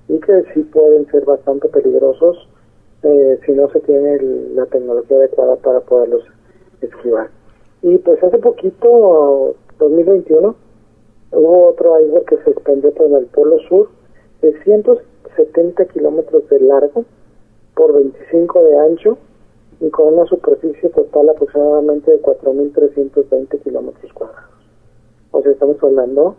y 0.09 0.19
que 0.19 0.45
sí 0.55 0.61
pueden 0.63 1.07
ser 1.11 1.25
bastante 1.25 1.69
peligrosos 1.69 2.49
eh, 3.03 3.39
si 3.45 3.53
no 3.53 3.69
se 3.71 3.81
tiene 3.81 4.19
la 4.55 4.67
tecnología 4.67 5.17
adecuada 5.17 5.57
para 5.57 5.81
poderlos 5.81 6.25
esquivar. 6.81 7.29
Y 7.83 7.99
pues 7.99 8.23
hace 8.23 8.39
poquito, 8.39 9.57
2021, 9.79 10.55
hubo 11.33 11.69
otro 11.69 12.01
iceberg 12.01 12.25
que 12.27 12.37
se 12.45 12.51
expandió 12.51 12.93
por 12.93 13.11
el 13.13 13.27
Polo 13.27 13.59
Sur 13.69 13.89
de 14.41 14.53
170 14.63 15.85
kilómetros 15.87 16.49
de 16.49 16.61
largo 16.61 17.05
por 17.75 17.95
25 17.95 18.65
de 18.65 18.79
ancho 18.79 19.19
y 19.81 19.91
con 19.91 20.15
una 20.15 20.27
superficie 20.27 20.89
total 20.91 21.31
aproximadamente 21.31 22.13
de 22.13 22.23
4.320 22.23 23.63
kilómetros 23.63 24.13
cuadrados. 24.13 24.51
O 25.33 25.43
sea, 25.43 25.53
estamos 25.53 25.83
hablando 25.83 26.37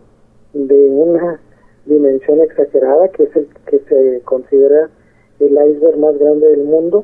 de 0.54 0.90
una 0.90 1.40
dimensión 1.86 2.42
exagerada 2.42 3.10
que 3.10 3.24
es 3.24 3.36
el 3.36 3.48
que 3.66 3.80
se 3.90 4.22
considera 4.24 4.90
el 5.40 5.52
iceberg 5.52 5.98
más 5.98 6.18
grande 6.18 6.48
del 6.50 6.64
mundo 6.64 7.04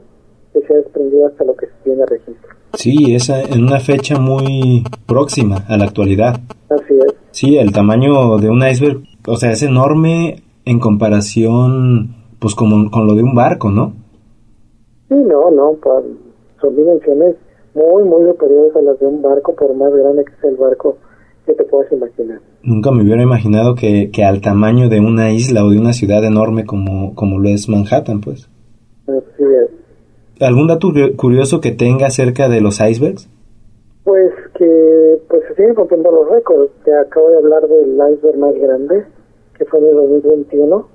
que 0.53 0.61
se 0.61 0.73
ha 0.73 0.77
desprendido 0.77 1.27
hasta 1.27 1.43
lo 1.43 1.55
que 1.55 1.67
se 1.67 1.73
tiene 1.83 2.05
registro. 2.05 2.49
Sí, 2.73 3.13
es 3.13 3.29
en 3.29 3.63
una 3.63 3.79
fecha 3.79 4.19
muy 4.19 4.83
próxima 5.07 5.57
a 5.67 5.77
la 5.77 5.85
actualidad. 5.85 6.39
Así 6.69 6.97
es. 6.97 7.15
Sí, 7.31 7.57
el 7.57 7.71
tamaño 7.71 8.37
de 8.37 8.49
un 8.49 8.65
iceberg, 8.65 9.01
o 9.27 9.35
sea, 9.35 9.51
es 9.51 9.63
enorme 9.63 10.43
en 10.65 10.79
comparación, 10.79 12.15
pues 12.39 12.55
como 12.55 12.89
con 12.89 13.07
lo 13.07 13.15
de 13.15 13.23
un 13.23 13.35
barco, 13.35 13.69
¿no? 13.69 13.93
Sí, 15.09 15.15
no, 15.15 15.51
no, 15.51 15.73
pues, 15.81 16.05
son 16.61 16.75
dimensiones 16.75 17.35
muy, 17.73 18.03
muy 18.03 18.29
superiores 18.29 18.75
a 18.75 18.81
las 18.81 18.99
de 18.99 19.07
un 19.07 19.21
barco, 19.21 19.55
por 19.55 19.73
más 19.75 19.93
grande 19.93 20.25
que 20.25 20.31
sea 20.41 20.49
el 20.49 20.57
barco 20.57 20.97
que 21.49 21.55
te 21.55 21.63
puedas 21.63 21.91
imaginar. 21.91 22.39
Nunca 22.61 22.91
me 22.91 23.01
hubiera 23.01 23.23
imaginado 23.23 23.73
que, 23.73 24.11
que 24.11 24.23
al 24.23 24.39
tamaño 24.39 24.87
de 24.87 24.99
una 24.99 25.31
isla 25.31 25.65
o 25.65 25.71
de 25.71 25.79
una 25.79 25.93
ciudad 25.93 26.23
enorme 26.23 26.65
como, 26.65 27.15
como 27.15 27.39
lo 27.39 27.49
es 27.49 27.67
Manhattan, 27.67 28.21
pues. 28.21 28.47
Así 29.07 29.43
es. 29.43 30.41
¿Algún 30.41 30.67
dato 30.67 30.89
curioso 31.17 31.59
que 31.59 31.71
tenga 31.71 32.05
acerca 32.05 32.49
de 32.49 32.61
los 32.61 32.79
icebergs? 32.79 33.27
Pues 34.03 34.31
que 34.53 35.19
pues 35.27 35.41
se 35.47 35.55
siguen 35.55 35.75
rompiendo 35.75 36.11
los 36.11 36.29
récords. 36.29 36.71
Te 36.85 36.95
acabo 36.95 37.29
de 37.29 37.37
hablar 37.37 37.67
del 37.67 37.93
iceberg 38.13 38.37
más 38.37 38.53
grande, 38.53 39.05
que 39.57 39.65
fue 39.65 39.79
en 39.79 39.87
el 39.87 39.95
2021, 39.95 40.87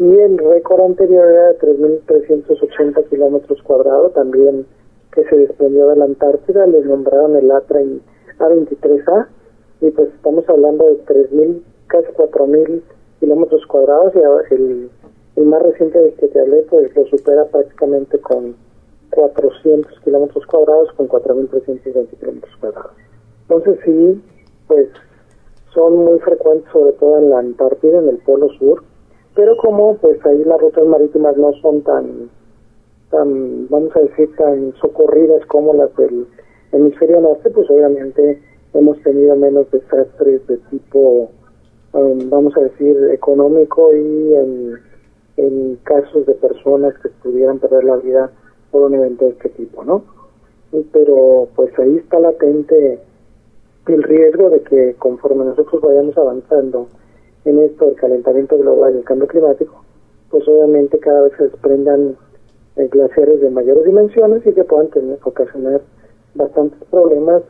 y 0.00 0.18
el 0.18 0.38
récord 0.38 0.80
anterior 0.82 1.24
era 1.30 1.52
de 1.52 1.58
3.380 1.60 3.08
kilómetros 3.08 3.62
cuadrados, 3.62 4.12
también 4.14 4.66
que 5.14 5.22
se 5.24 5.36
desprendió 5.36 5.88
de 5.88 5.96
la 5.96 6.04
Antártida, 6.06 6.66
le 6.66 6.80
nombraron 6.84 7.36
el 7.36 7.48
A23A, 7.50 9.28
y 9.80 9.90
pues 9.90 10.08
estamos 10.14 10.48
hablando 10.48 10.84
de 10.86 11.04
3.000, 11.04 11.62
casi 11.86 12.06
4.000 12.12 12.82
kilómetros 13.20 13.66
cuadrados, 13.66 14.12
y 14.14 14.54
el, 14.54 14.90
el 15.36 15.44
más 15.44 15.62
reciente 15.62 15.98
del 15.98 16.14
que 16.14 16.28
te 16.28 16.40
hablé, 16.40 16.62
pues 16.68 16.94
lo 16.94 17.06
supera 17.06 17.44
prácticamente 17.46 18.18
con 18.20 18.54
400 19.10 20.00
kilómetros 20.00 20.46
cuadrados 20.46 20.92
con 20.92 21.08
4.320 21.08 22.08
kilómetros 22.18 22.56
cuadrados. 22.60 22.92
Entonces 23.48 23.78
sí, 23.84 24.22
pues 24.68 24.88
son 25.74 25.96
muy 25.96 26.18
frecuentes 26.20 26.70
sobre 26.72 26.92
todo 26.92 27.18
en 27.18 27.30
la 27.30 27.38
Antártida, 27.38 27.98
en 27.98 28.08
el 28.08 28.18
Polo 28.18 28.48
Sur, 28.58 28.82
pero 29.34 29.56
como 29.56 29.96
pues 29.96 30.24
ahí 30.26 30.44
las 30.44 30.60
rutas 30.60 30.84
marítimas 30.84 31.36
no 31.36 31.52
son 31.54 31.82
tan, 31.82 32.30
tan 33.10 33.68
vamos 33.68 33.94
a 33.96 34.00
decir, 34.00 34.34
tan 34.36 34.74
socorridas 34.80 35.44
como 35.46 35.74
las 35.74 35.94
del 35.96 36.26
hemisferio 36.72 37.20
norte, 37.20 37.50
pues 37.50 37.68
obviamente 37.70 38.40
hemos 38.74 39.00
tenido 39.02 39.36
menos 39.36 39.70
desastres 39.70 40.46
de 40.46 40.56
tipo, 40.70 41.30
um, 41.92 42.30
vamos 42.30 42.56
a 42.56 42.60
decir, 42.60 42.96
económico 43.12 43.92
y 43.94 44.34
en, 44.34 44.74
en 45.36 45.76
casos 45.82 46.26
de 46.26 46.34
personas 46.34 46.94
que 46.98 47.08
pudieran 47.22 47.58
perder 47.58 47.84
la 47.84 47.96
vida 47.96 48.30
por 48.70 48.82
un 48.82 48.94
evento 48.94 49.24
de 49.24 49.32
este 49.32 49.48
tipo, 49.50 49.84
¿no? 49.84 50.04
Pero 50.92 51.48
pues 51.56 51.76
ahí 51.78 51.96
está 51.96 52.20
latente 52.20 53.00
el 53.86 54.02
riesgo 54.02 54.50
de 54.50 54.60
que 54.60 54.94
conforme 54.98 55.44
nosotros 55.44 55.82
vayamos 55.82 56.16
avanzando 56.16 56.86
en 57.44 57.58
esto 57.58 57.86
del 57.86 57.96
calentamiento 57.96 58.56
global 58.58 58.94
y 58.94 58.98
el 58.98 59.04
cambio 59.04 59.26
climático, 59.26 59.82
pues 60.30 60.46
obviamente 60.46 60.98
cada 60.98 61.22
vez 61.22 61.32
se 61.36 61.44
desprendan 61.44 62.16
eh, 62.76 62.88
glaciares 62.88 63.40
de 63.40 63.50
mayores 63.50 63.84
dimensiones 63.84 64.46
y 64.46 64.52
que 64.52 64.62
puedan 64.62 64.88
tener, 64.88 65.18
ocasionar 65.24 65.80
bastantes 66.34 66.78
problemas 66.90 67.42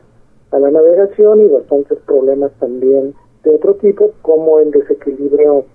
a 0.51 0.59
la 0.59 0.71
navegación 0.71 1.41
y 1.41 1.47
bastantes 1.47 1.97
problemas 1.99 2.51
también 2.59 3.13
de 3.43 3.55
otro 3.55 3.75
tipo, 3.75 4.11
como 4.21 4.59
el 4.59 4.71
desequilibrio, 4.71 5.65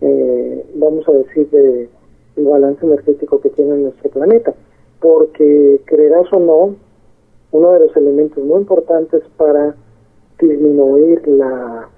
eh, 0.00 0.64
vamos 0.74 1.08
a 1.08 1.12
decir, 1.12 1.50
de 1.50 1.88
el 2.36 2.44
balance 2.44 2.84
energético 2.84 3.40
que 3.40 3.50
tiene 3.50 3.76
nuestro 3.76 4.10
planeta 4.10 4.54
porque 5.00 5.80
creerás 5.84 6.26
o 6.32 6.40
no, 6.40 6.76
uno 7.52 7.72
de 7.72 7.80
los 7.80 7.96
elementos 7.96 8.42
muy 8.44 8.60
importantes 8.60 9.22
para 9.36 9.74
disminuir 10.38 11.26
la 11.28 11.88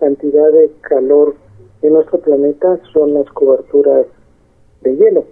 cantidad 0.00 0.50
de 0.50 0.70
calor 0.80 1.34
en 1.82 1.92
nuestro 1.92 2.18
planeta 2.18 2.80
son 2.92 3.14
las 3.14 3.26
coberturas 3.30 4.06
de 4.82 4.96
hielo. 4.96 5.24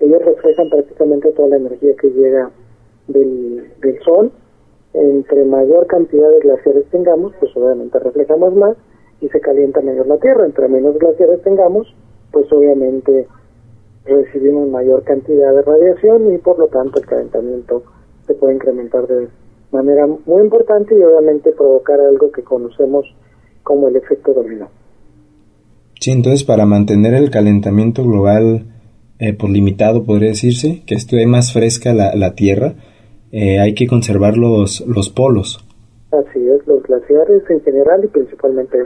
Ellos 0.00 0.22
reflejan 0.24 0.68
prácticamente 0.68 1.32
toda 1.32 1.48
la 1.48 1.56
energía 1.56 1.94
que 1.96 2.10
llega 2.10 2.50
del, 3.08 3.70
del 3.80 3.98
sol. 4.02 4.30
Entre 4.94 5.44
mayor 5.44 5.86
cantidad 5.86 6.30
de 6.30 6.40
glaciares 6.40 6.84
tengamos, 6.90 7.32
pues 7.40 7.54
obviamente 7.56 7.98
reflejamos 7.98 8.54
más 8.54 8.76
y 9.20 9.28
se 9.28 9.40
calienta 9.40 9.80
menos 9.80 10.06
la 10.06 10.18
Tierra. 10.18 10.46
Entre 10.46 10.68
menos 10.68 10.96
glaciares 10.98 11.42
tengamos, 11.42 11.92
pues 12.30 12.50
obviamente 12.52 13.26
recibimos 14.04 14.68
mayor 14.68 15.02
cantidad 15.02 15.52
de 15.52 15.62
radiación 15.62 16.34
y 16.34 16.38
por 16.38 16.58
lo 16.58 16.68
tanto 16.68 17.00
el 17.00 17.06
calentamiento 17.06 17.82
se 18.26 18.34
puede 18.34 18.54
incrementar 18.54 19.06
de 19.06 19.28
manera 19.72 20.06
muy 20.06 20.42
importante 20.42 20.96
y 20.96 21.02
obviamente 21.02 21.52
provocar 21.52 22.00
algo 22.00 22.30
que 22.30 22.42
conocemos 22.42 23.06
como 23.62 23.88
el 23.88 23.96
efecto 23.96 24.32
dominó. 24.32 24.68
Sí, 26.00 26.12
entonces 26.12 26.44
para 26.44 26.66
mantener 26.66 27.14
el 27.14 27.30
calentamiento 27.30 28.04
global 28.04 28.66
eh, 29.18 29.32
por 29.32 29.50
limitado, 29.50 30.04
podría 30.04 30.30
decirse, 30.30 30.82
que 30.86 30.94
esté 30.94 31.26
más 31.26 31.52
fresca 31.52 31.94
la, 31.94 32.14
la 32.14 32.34
Tierra, 32.34 32.74
eh, 33.36 33.58
hay 33.58 33.74
que 33.74 33.88
conservar 33.88 34.36
los, 34.36 34.80
los 34.86 35.10
polos. 35.10 35.58
Así 36.12 36.38
es, 36.48 36.64
los 36.68 36.80
glaciares 36.84 37.42
en 37.50 37.60
general 37.62 38.04
y 38.04 38.06
principalmente 38.06 38.78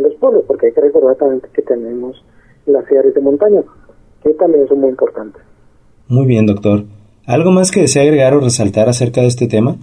los 0.00 0.14
polos, 0.20 0.44
porque 0.46 0.66
hay 0.66 0.72
que 0.72 0.80
recordar 0.82 1.16
también 1.16 1.42
que 1.52 1.62
tenemos 1.62 2.24
glaciares 2.64 3.12
de 3.12 3.20
montaña 3.20 3.64
que 4.22 4.34
también 4.34 4.68
son 4.68 4.78
muy 4.78 4.90
importantes. 4.90 5.42
Muy 6.06 6.26
bien, 6.26 6.46
doctor. 6.46 6.84
¿Algo 7.26 7.50
más 7.50 7.72
que 7.72 7.80
desea 7.80 8.04
agregar 8.04 8.34
o 8.34 8.40
resaltar 8.40 8.88
acerca 8.88 9.20
de 9.20 9.26
este 9.26 9.48
tema? 9.48 9.74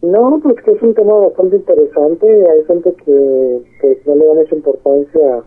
No, 0.00 0.38
pues 0.40 0.54
que 0.64 0.70
es 0.70 0.82
un 0.82 0.94
tema 0.94 1.14
bastante 1.14 1.56
interesante. 1.56 2.26
Hay 2.26 2.64
gente 2.66 2.94
que, 3.04 3.62
no 4.06 4.14
le 4.14 4.26
da 4.26 4.34
mucha 4.34 4.54
importancia 4.54 5.42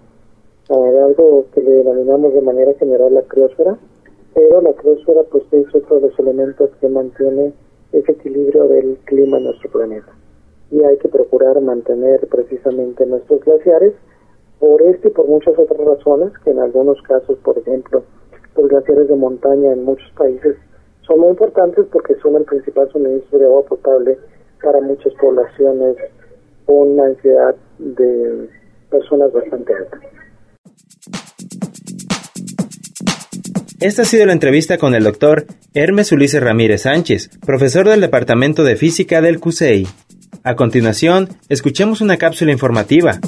a 0.70 1.06
algo 1.06 1.46
que 1.56 1.62
le 1.62 1.72
denominamos 1.72 2.34
de 2.34 2.42
manera 2.42 2.74
general 2.74 3.14
la 3.14 3.22
criosfera, 3.22 3.78
pero 4.34 4.62
la 4.62 4.74
criosfera 4.74 5.22
pues 5.32 5.44
es 5.52 5.74
otro 5.74 6.02
de 6.02 6.10
los 6.10 6.20
elementos 6.20 6.70
que 6.82 6.90
mantiene 6.90 7.54
ese 7.94 8.12
equilibrio 8.12 8.66
del 8.66 8.98
clima 9.06 9.38
en 9.38 9.46
nuestro 9.46 9.70
planeta. 9.72 10.12
y 10.72 10.82
hay 10.84 10.98
que 10.98 11.08
procurar 11.08 11.62
mantener 11.62 12.28
precisamente 12.28 13.06
nuestros 13.06 13.42
glaciares 13.46 13.94
por 14.60 14.82
este 14.82 15.10
y 15.10 15.12
por 15.12 15.28
muchas 15.28 15.54
otras 15.60 15.80
razones, 15.80 16.32
que 16.44 16.50
en 16.50 16.60
algunos 16.60 17.00
casos, 17.04 17.38
por 17.44 17.58
ejemplo, 17.60 18.02
los 18.56 18.68
glaciares 18.70 19.08
de 19.08 19.16
montaña 19.16 19.72
en 19.72 19.84
muchos 19.84 20.10
países 20.18 20.56
son 21.06 21.20
muy 21.20 21.30
importantes 21.30 21.86
porque 21.92 22.16
son 22.16 22.36
el 22.38 22.46
principal 22.46 22.90
suministro 22.92 23.38
de 23.38 23.46
agua 23.46 23.64
potable 23.66 24.18
para 24.64 24.82
muchas 24.82 25.14
poblaciones 25.16 25.96
con 26.66 26.94
una 26.94 27.06
ansiedad 27.06 27.56
de 27.78 28.50
personas 28.90 29.32
bastante 29.32 29.74
alta. 29.74 30.00
Esta 33.84 34.04
ha 34.04 34.06
sido 34.06 34.26
la 34.26 34.32
entrevista 34.32 34.78
con 34.78 34.96
el 34.96 35.04
doctor 35.04 35.46
Hermes 35.74 36.14
Ulises 36.14 36.42
Ramírez 36.42 36.84
Sánchez, 36.84 37.30
profesor 37.46 37.86
del 37.86 38.00
Departamento 38.00 38.64
de 38.64 38.78
Física 38.78 39.20
del 39.20 39.42
CUSEI. 39.42 39.86
A 40.42 40.56
continuación, 40.56 41.28
escuchemos 41.50 42.00
una 42.00 42.16
cápsula 42.16 42.54
informativa. 42.54 43.20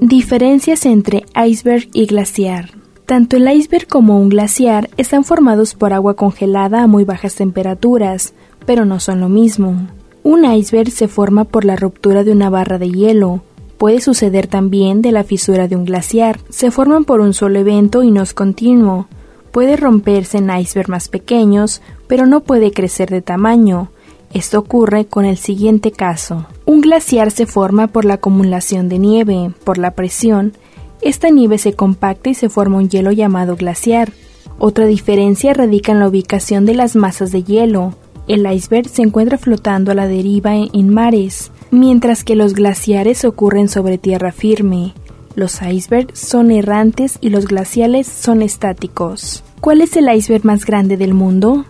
Diferencias 0.00 0.84
entre 0.84 1.24
iceberg 1.36 1.88
y 1.92 2.06
glaciar. 2.06 2.70
Tanto 3.06 3.36
el 3.36 3.48
iceberg 3.48 3.86
como 3.86 4.20
un 4.20 4.30
glaciar 4.30 4.90
están 4.96 5.22
formados 5.22 5.76
por 5.76 5.92
agua 5.92 6.14
congelada 6.14 6.82
a 6.82 6.88
muy 6.88 7.04
bajas 7.04 7.36
temperaturas, 7.36 8.34
pero 8.66 8.84
no 8.84 8.98
son 8.98 9.20
lo 9.20 9.28
mismo. 9.28 9.86
Un 10.24 10.44
iceberg 10.52 10.90
se 10.90 11.06
forma 11.06 11.44
por 11.44 11.64
la 11.64 11.76
ruptura 11.76 12.24
de 12.24 12.32
una 12.32 12.50
barra 12.50 12.78
de 12.78 12.90
hielo. 12.90 13.44
Puede 13.78 14.00
suceder 14.00 14.48
también 14.48 15.02
de 15.02 15.12
la 15.12 15.22
fisura 15.22 15.68
de 15.68 15.76
un 15.76 15.84
glaciar. 15.84 16.40
Se 16.48 16.72
forman 16.72 17.04
por 17.04 17.20
un 17.20 17.32
solo 17.32 17.60
evento 17.60 18.02
y 18.02 18.10
no 18.10 18.22
es 18.22 18.34
continuo. 18.34 19.06
Puede 19.52 19.76
romperse 19.76 20.38
en 20.38 20.50
icebergs 20.50 20.90
más 20.90 21.08
pequeños, 21.08 21.80
pero 22.08 22.26
no 22.26 22.40
puede 22.40 22.72
crecer 22.72 23.08
de 23.08 23.22
tamaño. 23.22 23.90
Esto 24.34 24.58
ocurre 24.58 25.06
con 25.06 25.24
el 25.24 25.38
siguiente 25.38 25.92
caso. 25.92 26.46
Un 26.66 26.80
glaciar 26.80 27.30
se 27.30 27.46
forma 27.46 27.86
por 27.86 28.04
la 28.04 28.14
acumulación 28.14 28.88
de 28.88 28.98
nieve, 28.98 29.52
por 29.62 29.78
la 29.78 29.92
presión. 29.92 30.54
Esta 31.00 31.30
nieve 31.30 31.56
se 31.58 31.74
compacta 31.74 32.30
y 32.30 32.34
se 32.34 32.48
forma 32.48 32.78
un 32.78 32.88
hielo 32.88 33.12
llamado 33.12 33.54
glaciar. 33.54 34.12
Otra 34.58 34.86
diferencia 34.86 35.54
radica 35.54 35.92
en 35.92 36.00
la 36.00 36.08
ubicación 36.08 36.66
de 36.66 36.74
las 36.74 36.96
masas 36.96 37.30
de 37.30 37.44
hielo. 37.44 37.94
El 38.26 38.44
iceberg 38.52 38.88
se 38.88 39.02
encuentra 39.02 39.38
flotando 39.38 39.92
a 39.92 39.94
la 39.94 40.08
deriva 40.08 40.56
en 40.56 40.92
mares, 40.92 41.52
mientras 41.70 42.24
que 42.24 42.34
los 42.34 42.54
glaciares 42.54 43.24
ocurren 43.24 43.68
sobre 43.68 43.98
tierra 43.98 44.32
firme. 44.32 44.94
Los 45.34 45.62
icebergs 45.62 46.18
son 46.18 46.50
errantes 46.50 47.18
y 47.20 47.30
los 47.30 47.46
glaciales 47.46 48.06
son 48.06 48.42
estáticos. 48.42 49.44
¿Cuál 49.60 49.80
es 49.82 49.96
el 49.96 50.12
iceberg 50.12 50.44
más 50.44 50.64
grande 50.64 50.96
del 50.96 51.14
mundo? 51.14 51.64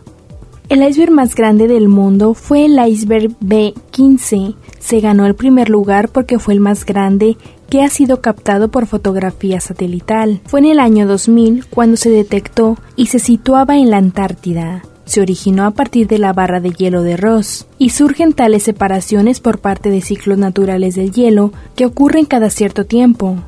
El 0.69 0.87
iceberg 0.87 1.13
más 1.13 1.35
grande 1.35 1.67
del 1.67 1.89
mundo 1.89 2.35
fue 2.35 2.67
el 2.67 2.79
iceberg 2.79 3.31
B15. 3.41 4.55
Se 4.79 5.01
ganó 5.01 5.27
el 5.27 5.35
primer 5.35 5.71
lugar 5.71 6.11
porque 6.11 6.39
fue 6.39 6.55
el 6.55 6.61
más 6.61 6.85
grande 6.85 7.39
que 7.71 7.83
ha 7.83 7.89
sido 7.89 8.21
captado 8.21 8.71
por 8.71 8.87
fotografía 8.87 9.61
satelital. 9.61 10.41
Fue 10.45 10.61
en 10.61 10.67
el 10.67 10.81
año 10.81 11.07
2000 11.07 11.67
cuando 11.67 11.97
se 11.97 12.11
detectó 12.11 12.77
y 12.97 13.07
se 13.07 13.19
situaba 13.19 13.77
en 13.77 13.91
la 13.91 13.97
Antártida. 13.97 14.83
Se 15.09 15.23
originó 15.23 15.65
a 15.65 15.71
partir 15.71 16.07
de 16.07 16.19
la 16.19 16.35
barra 16.35 16.61
de 16.61 16.71
hielo 16.71 17.03
de 17.03 17.17
Ross 17.17 17.67
y 17.79 17.91
surgen 17.91 18.35
tales 18.35 18.65
separaciones 18.65 19.41
por 19.41 19.59
parte 19.59 19.89
de 19.89 20.03
ciclos 20.03 20.37
naturales 20.37 20.97
del 20.97 21.13
hielo 21.13 21.51
que 21.77 21.87
ocurren 21.87 22.27
cada 22.27 22.51
cierto 22.51 22.85
tiempo 22.85 23.39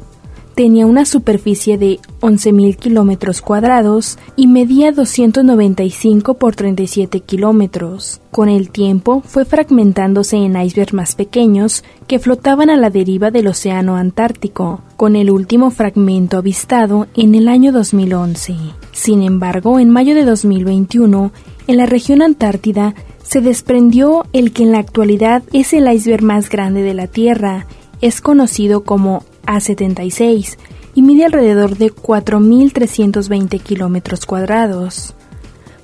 tenía 0.54 0.86
una 0.86 1.04
superficie 1.04 1.78
de 1.78 1.98
11.000 2.20 2.76
kilómetros 2.76 3.40
cuadrados 3.40 4.18
y 4.36 4.46
medía 4.46 4.92
295 4.92 6.34
por 6.34 6.54
37 6.54 7.20
kilómetros. 7.20 8.20
Con 8.30 8.48
el 8.48 8.70
tiempo 8.70 9.22
fue 9.24 9.44
fragmentándose 9.44 10.36
en 10.36 10.60
icebergs 10.60 10.94
más 10.94 11.14
pequeños 11.14 11.84
que 12.06 12.18
flotaban 12.18 12.70
a 12.70 12.76
la 12.76 12.90
deriva 12.90 13.30
del 13.30 13.48
Océano 13.48 13.96
Antártico, 13.96 14.82
con 14.96 15.16
el 15.16 15.30
último 15.30 15.70
fragmento 15.70 16.38
avistado 16.38 17.06
en 17.14 17.34
el 17.34 17.48
año 17.48 17.72
2011. 17.72 18.54
Sin 18.92 19.22
embargo, 19.22 19.78
en 19.78 19.90
mayo 19.90 20.14
de 20.14 20.24
2021, 20.24 21.32
en 21.66 21.76
la 21.76 21.86
región 21.86 22.22
Antártida 22.22 22.94
se 23.22 23.40
desprendió 23.40 24.26
el 24.32 24.52
que 24.52 24.64
en 24.64 24.72
la 24.72 24.78
actualidad 24.78 25.42
es 25.52 25.72
el 25.72 25.90
iceberg 25.90 26.24
más 26.24 26.50
grande 26.50 26.82
de 26.82 26.94
la 26.94 27.06
Tierra. 27.06 27.66
Es 28.00 28.20
conocido 28.20 28.82
como 28.82 29.24
a76 29.50 30.56
y 30.94 31.02
mide 31.02 31.24
alrededor 31.24 31.76
de 31.76 31.92
4.320 31.92 33.60
kilómetros 33.60 34.26
cuadrados. 34.26 35.14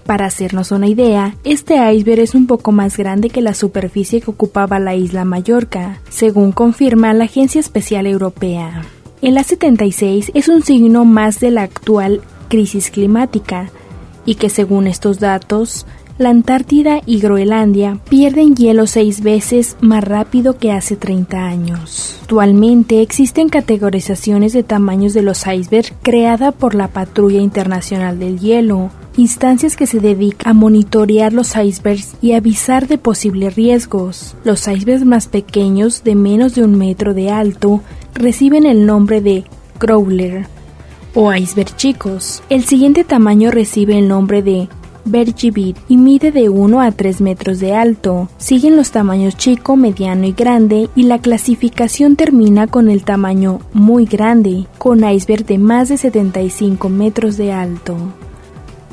Para 0.05 0.27
hacernos 0.27 0.71
una 0.71 0.87
idea, 0.87 1.35
este 1.43 1.75
iceberg 1.93 2.21
es 2.21 2.35
un 2.37 2.47
poco 2.47 2.71
más 2.71 2.97
grande 2.97 3.29
que 3.29 3.43
la 3.43 3.55
superficie 3.55 4.21
que 4.21 4.31
ocupaba 4.31 4.79
la 4.79 4.95
isla 4.95 5.25
Mallorca, 5.25 6.01
según 6.09 6.53
confirma 6.53 7.13
la 7.13 7.25
Agencia 7.25 7.61
Especial 7.61 8.07
Europea. 8.07 8.83
El 9.21 9.37
A76 9.37 10.31
es 10.35 10.49
un 10.49 10.63
signo 10.63 11.05
más 11.05 11.41
de 11.41 11.51
la 11.51 11.63
actual 11.63 12.21
crisis 12.49 12.91
climática 12.91 13.71
y 14.25 14.37
que 14.37 14.49
según 14.49 14.87
estos 14.87 15.19
datos 15.19 15.87
la 16.19 16.31
Antártida 16.31 17.01
y 17.05 17.21
Groenlandia 17.21 17.99
pierden 18.09 18.57
hielo 18.57 18.87
seis 18.87 19.23
veces 19.23 19.77
más 19.81 20.03
rápido 20.03 20.57
que 20.57 20.73
hace 20.73 20.97
30 20.97 21.47
años. 21.47 22.19
Actualmente 22.23 23.03
existen 23.03 23.49
categorizaciones 23.49 24.53
de 24.53 24.63
tamaños 24.63 25.13
de 25.13 25.23
los 25.23 25.47
icebergs 25.47 25.93
creada 26.03 26.53
por 26.53 26.75
la 26.75 26.89
Patrulla 26.89 27.41
Internacional 27.41 28.19
del 28.19 28.39
Hielo, 28.41 28.91
instancias 29.19 29.77
que 29.77 29.87
se 29.87 30.01
dedican 30.01 30.51
a 30.51 30.55
monitorear 30.55 31.33
los 31.33 31.55
icebergs 31.55 32.17
y 32.23 32.33
avisar 32.33 32.89
de 32.89 32.99
posibles 32.99 33.55
riesgos. 33.55 34.35
Los 34.43 34.69
icebergs 34.69 35.05
más 35.05 35.29
pequeños, 35.29 36.03
de 36.03 36.15
menos 36.15 36.55
de 36.55 36.65
un 36.65 36.77
metro 36.77 37.13
de 37.13 37.31
alto, 37.31 37.83
reciben 38.15 38.65
el 38.65 38.87
nombre 38.87 39.21
de 39.21 39.45
crawler 39.79 40.47
o 41.15 41.35
iceberg 41.35 41.77
chicos. 41.77 42.43
El 42.49 42.65
siguiente 42.65 43.05
tamaño 43.05 43.51
recibe 43.51 43.99
el 43.99 44.09
nombre 44.09 44.43
de 44.43 44.69
Bergibit 45.07 45.79
y 45.89 45.97
mide 45.97 46.33
de 46.33 46.49
1 46.49 46.81
a 46.81 46.91
3 46.93 47.21
metros 47.21 47.61
de 47.61 47.75
alto. 47.75 48.29
Siguen 48.37 48.77
los 48.77 48.91
tamaños 48.91 49.37
chico, 49.37 49.77
mediano 49.77 50.27
y 50.27 50.33
grande 50.33 50.91
y 50.95 51.05
la 51.05 51.19
clasificación 51.19 52.17
termina 52.17 52.67
con 52.67 52.91
el 52.91 53.05
tamaño 53.05 53.61
muy 53.73 54.05
grande, 54.05 54.67
con 54.79 55.09
iceberg 55.09 55.47
de 55.47 55.59
más 55.59 55.89
de 55.89 55.97
75 55.97 56.89
metros 56.89 57.37
de 57.37 57.53
alto. 57.53 57.97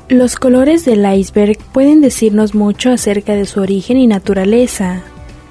Los 0.10 0.36
colores 0.36 0.86
del 0.86 1.12
iceberg 1.12 1.58
pueden 1.71 2.02
decirnos 2.02 2.54
mucho 2.54 2.91
acerca 2.91 3.34
de 3.34 3.45
su 3.45 3.62
origen 3.62 3.97
y 3.97 4.06
naturaleza. 4.06 5.02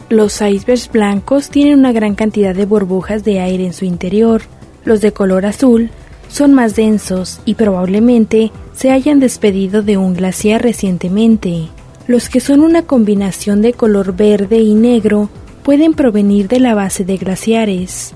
Los 0.08 0.40
icebergs 0.40 0.90
blancos 0.92 1.48
tienen 1.48 1.78
una 1.78 1.90
gran 1.90 2.14
cantidad 2.14 2.54
de 2.54 2.66
burbujas 2.66 3.24
de 3.24 3.40
aire 3.40 3.64
en 3.64 3.72
su 3.72 3.86
interior. 3.86 4.42
Los 4.84 5.00
de 5.00 5.12
color 5.12 5.46
azul 5.46 5.90
son 6.28 6.54
más 6.54 6.76
densos 6.76 7.40
y 7.44 7.54
probablemente 7.54 8.52
se 8.82 8.90
hayan 8.90 9.20
despedido 9.20 9.82
de 9.82 9.96
un 9.96 10.12
glaciar 10.12 10.60
recientemente. 10.60 11.68
Los 12.08 12.28
que 12.28 12.40
son 12.40 12.58
una 12.58 12.82
combinación 12.82 13.62
de 13.62 13.74
color 13.74 14.16
verde 14.16 14.58
y 14.58 14.74
negro 14.74 15.30
pueden 15.62 15.94
provenir 15.94 16.48
de 16.48 16.58
la 16.58 16.74
base 16.74 17.04
de 17.04 17.16
glaciares. 17.16 18.12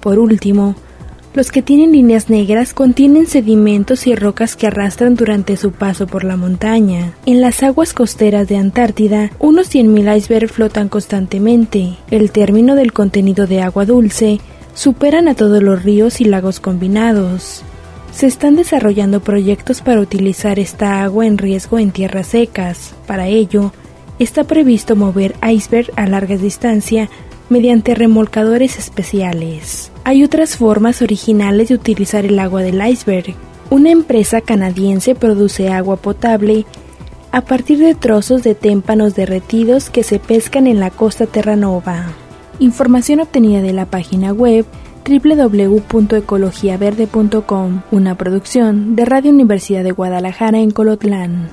Por 0.00 0.18
último, 0.18 0.74
los 1.32 1.50
que 1.50 1.62
tienen 1.62 1.92
líneas 1.92 2.28
negras 2.28 2.74
contienen 2.74 3.28
sedimentos 3.28 4.06
y 4.06 4.14
rocas 4.14 4.56
que 4.56 4.66
arrastran 4.66 5.14
durante 5.14 5.56
su 5.56 5.72
paso 5.72 6.06
por 6.06 6.24
la 6.24 6.36
montaña. 6.36 7.14
En 7.24 7.40
las 7.40 7.62
aguas 7.62 7.94
costeras 7.94 8.46
de 8.46 8.58
Antártida, 8.58 9.30
unos 9.38 9.74
100.000 9.74 10.18
icebergs 10.18 10.52
flotan 10.52 10.90
constantemente. 10.90 11.96
El 12.10 12.30
término 12.30 12.74
del 12.74 12.92
contenido 12.92 13.46
de 13.46 13.62
agua 13.62 13.86
dulce 13.86 14.38
superan 14.74 15.28
a 15.28 15.34
todos 15.34 15.62
los 15.62 15.82
ríos 15.82 16.20
y 16.20 16.26
lagos 16.26 16.60
combinados. 16.60 17.64
Se 18.12 18.26
están 18.26 18.56
desarrollando 18.56 19.20
proyectos 19.20 19.80
para 19.80 20.00
utilizar 20.00 20.58
esta 20.58 21.02
agua 21.02 21.26
en 21.26 21.38
riesgo 21.38 21.78
en 21.78 21.90
tierras 21.90 22.28
secas. 22.28 22.94
Para 23.06 23.28
ello, 23.28 23.72
está 24.18 24.44
previsto 24.44 24.96
mover 24.96 25.34
iceberg 25.48 25.90
a 25.96 26.06
larga 26.06 26.36
distancia 26.36 27.08
mediante 27.48 27.94
remolcadores 27.94 28.78
especiales. 28.78 29.90
Hay 30.04 30.24
otras 30.24 30.56
formas 30.56 31.02
originales 31.02 31.68
de 31.68 31.74
utilizar 31.74 32.24
el 32.24 32.38
agua 32.38 32.62
del 32.62 32.86
iceberg. 32.86 33.34
Una 33.70 33.90
empresa 33.90 34.40
canadiense 34.40 35.14
produce 35.14 35.68
agua 35.68 35.96
potable 35.96 36.66
a 37.32 37.42
partir 37.42 37.78
de 37.78 37.94
trozos 37.94 38.42
de 38.42 38.54
témpanos 38.54 39.14
derretidos 39.14 39.90
que 39.90 40.02
se 40.02 40.18
pescan 40.18 40.66
en 40.66 40.80
la 40.80 40.90
costa 40.90 41.26
Terranova. 41.26 42.06
Información 42.58 43.20
obtenida 43.20 43.62
de 43.62 43.72
la 43.72 43.86
página 43.86 44.32
web 44.32 44.66
www.ecologiaverde.com, 45.04 47.82
una 47.90 48.16
producción 48.16 48.96
de 48.96 49.04
Radio 49.04 49.30
Universidad 49.30 49.84
de 49.84 49.92
Guadalajara 49.92 50.58
en 50.58 50.70
Colotlán. 50.70 51.50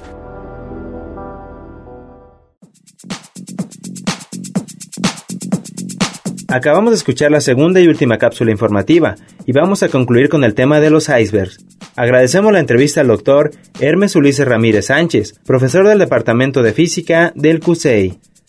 Acabamos 6.49 6.91
de 6.91 6.95
escuchar 6.95 7.29
la 7.29 7.41
segunda 7.41 7.81
y 7.81 7.87
última 7.87 8.17
cápsula 8.17 8.51
informativa 8.51 9.15
y 9.45 9.51
vamos 9.51 9.83
a 9.83 9.89
concluir 9.89 10.29
con 10.29 10.45
el 10.45 10.53
tema 10.53 10.79
de 10.79 10.89
los 10.89 11.09
icebergs. 11.09 11.57
Agradecemos 11.97 12.53
la 12.53 12.59
entrevista 12.59 13.01
al 13.01 13.07
doctor 13.07 13.51
Hermes 13.81 14.15
Ulises 14.15 14.47
Ramírez 14.47 14.85
Sánchez, 14.85 15.41
profesor 15.45 15.85
del 15.85 15.99
Departamento 15.99 16.61
de 16.61 16.71
Física 16.71 17.33
del 17.35 17.59
CUSEI. 17.59 18.19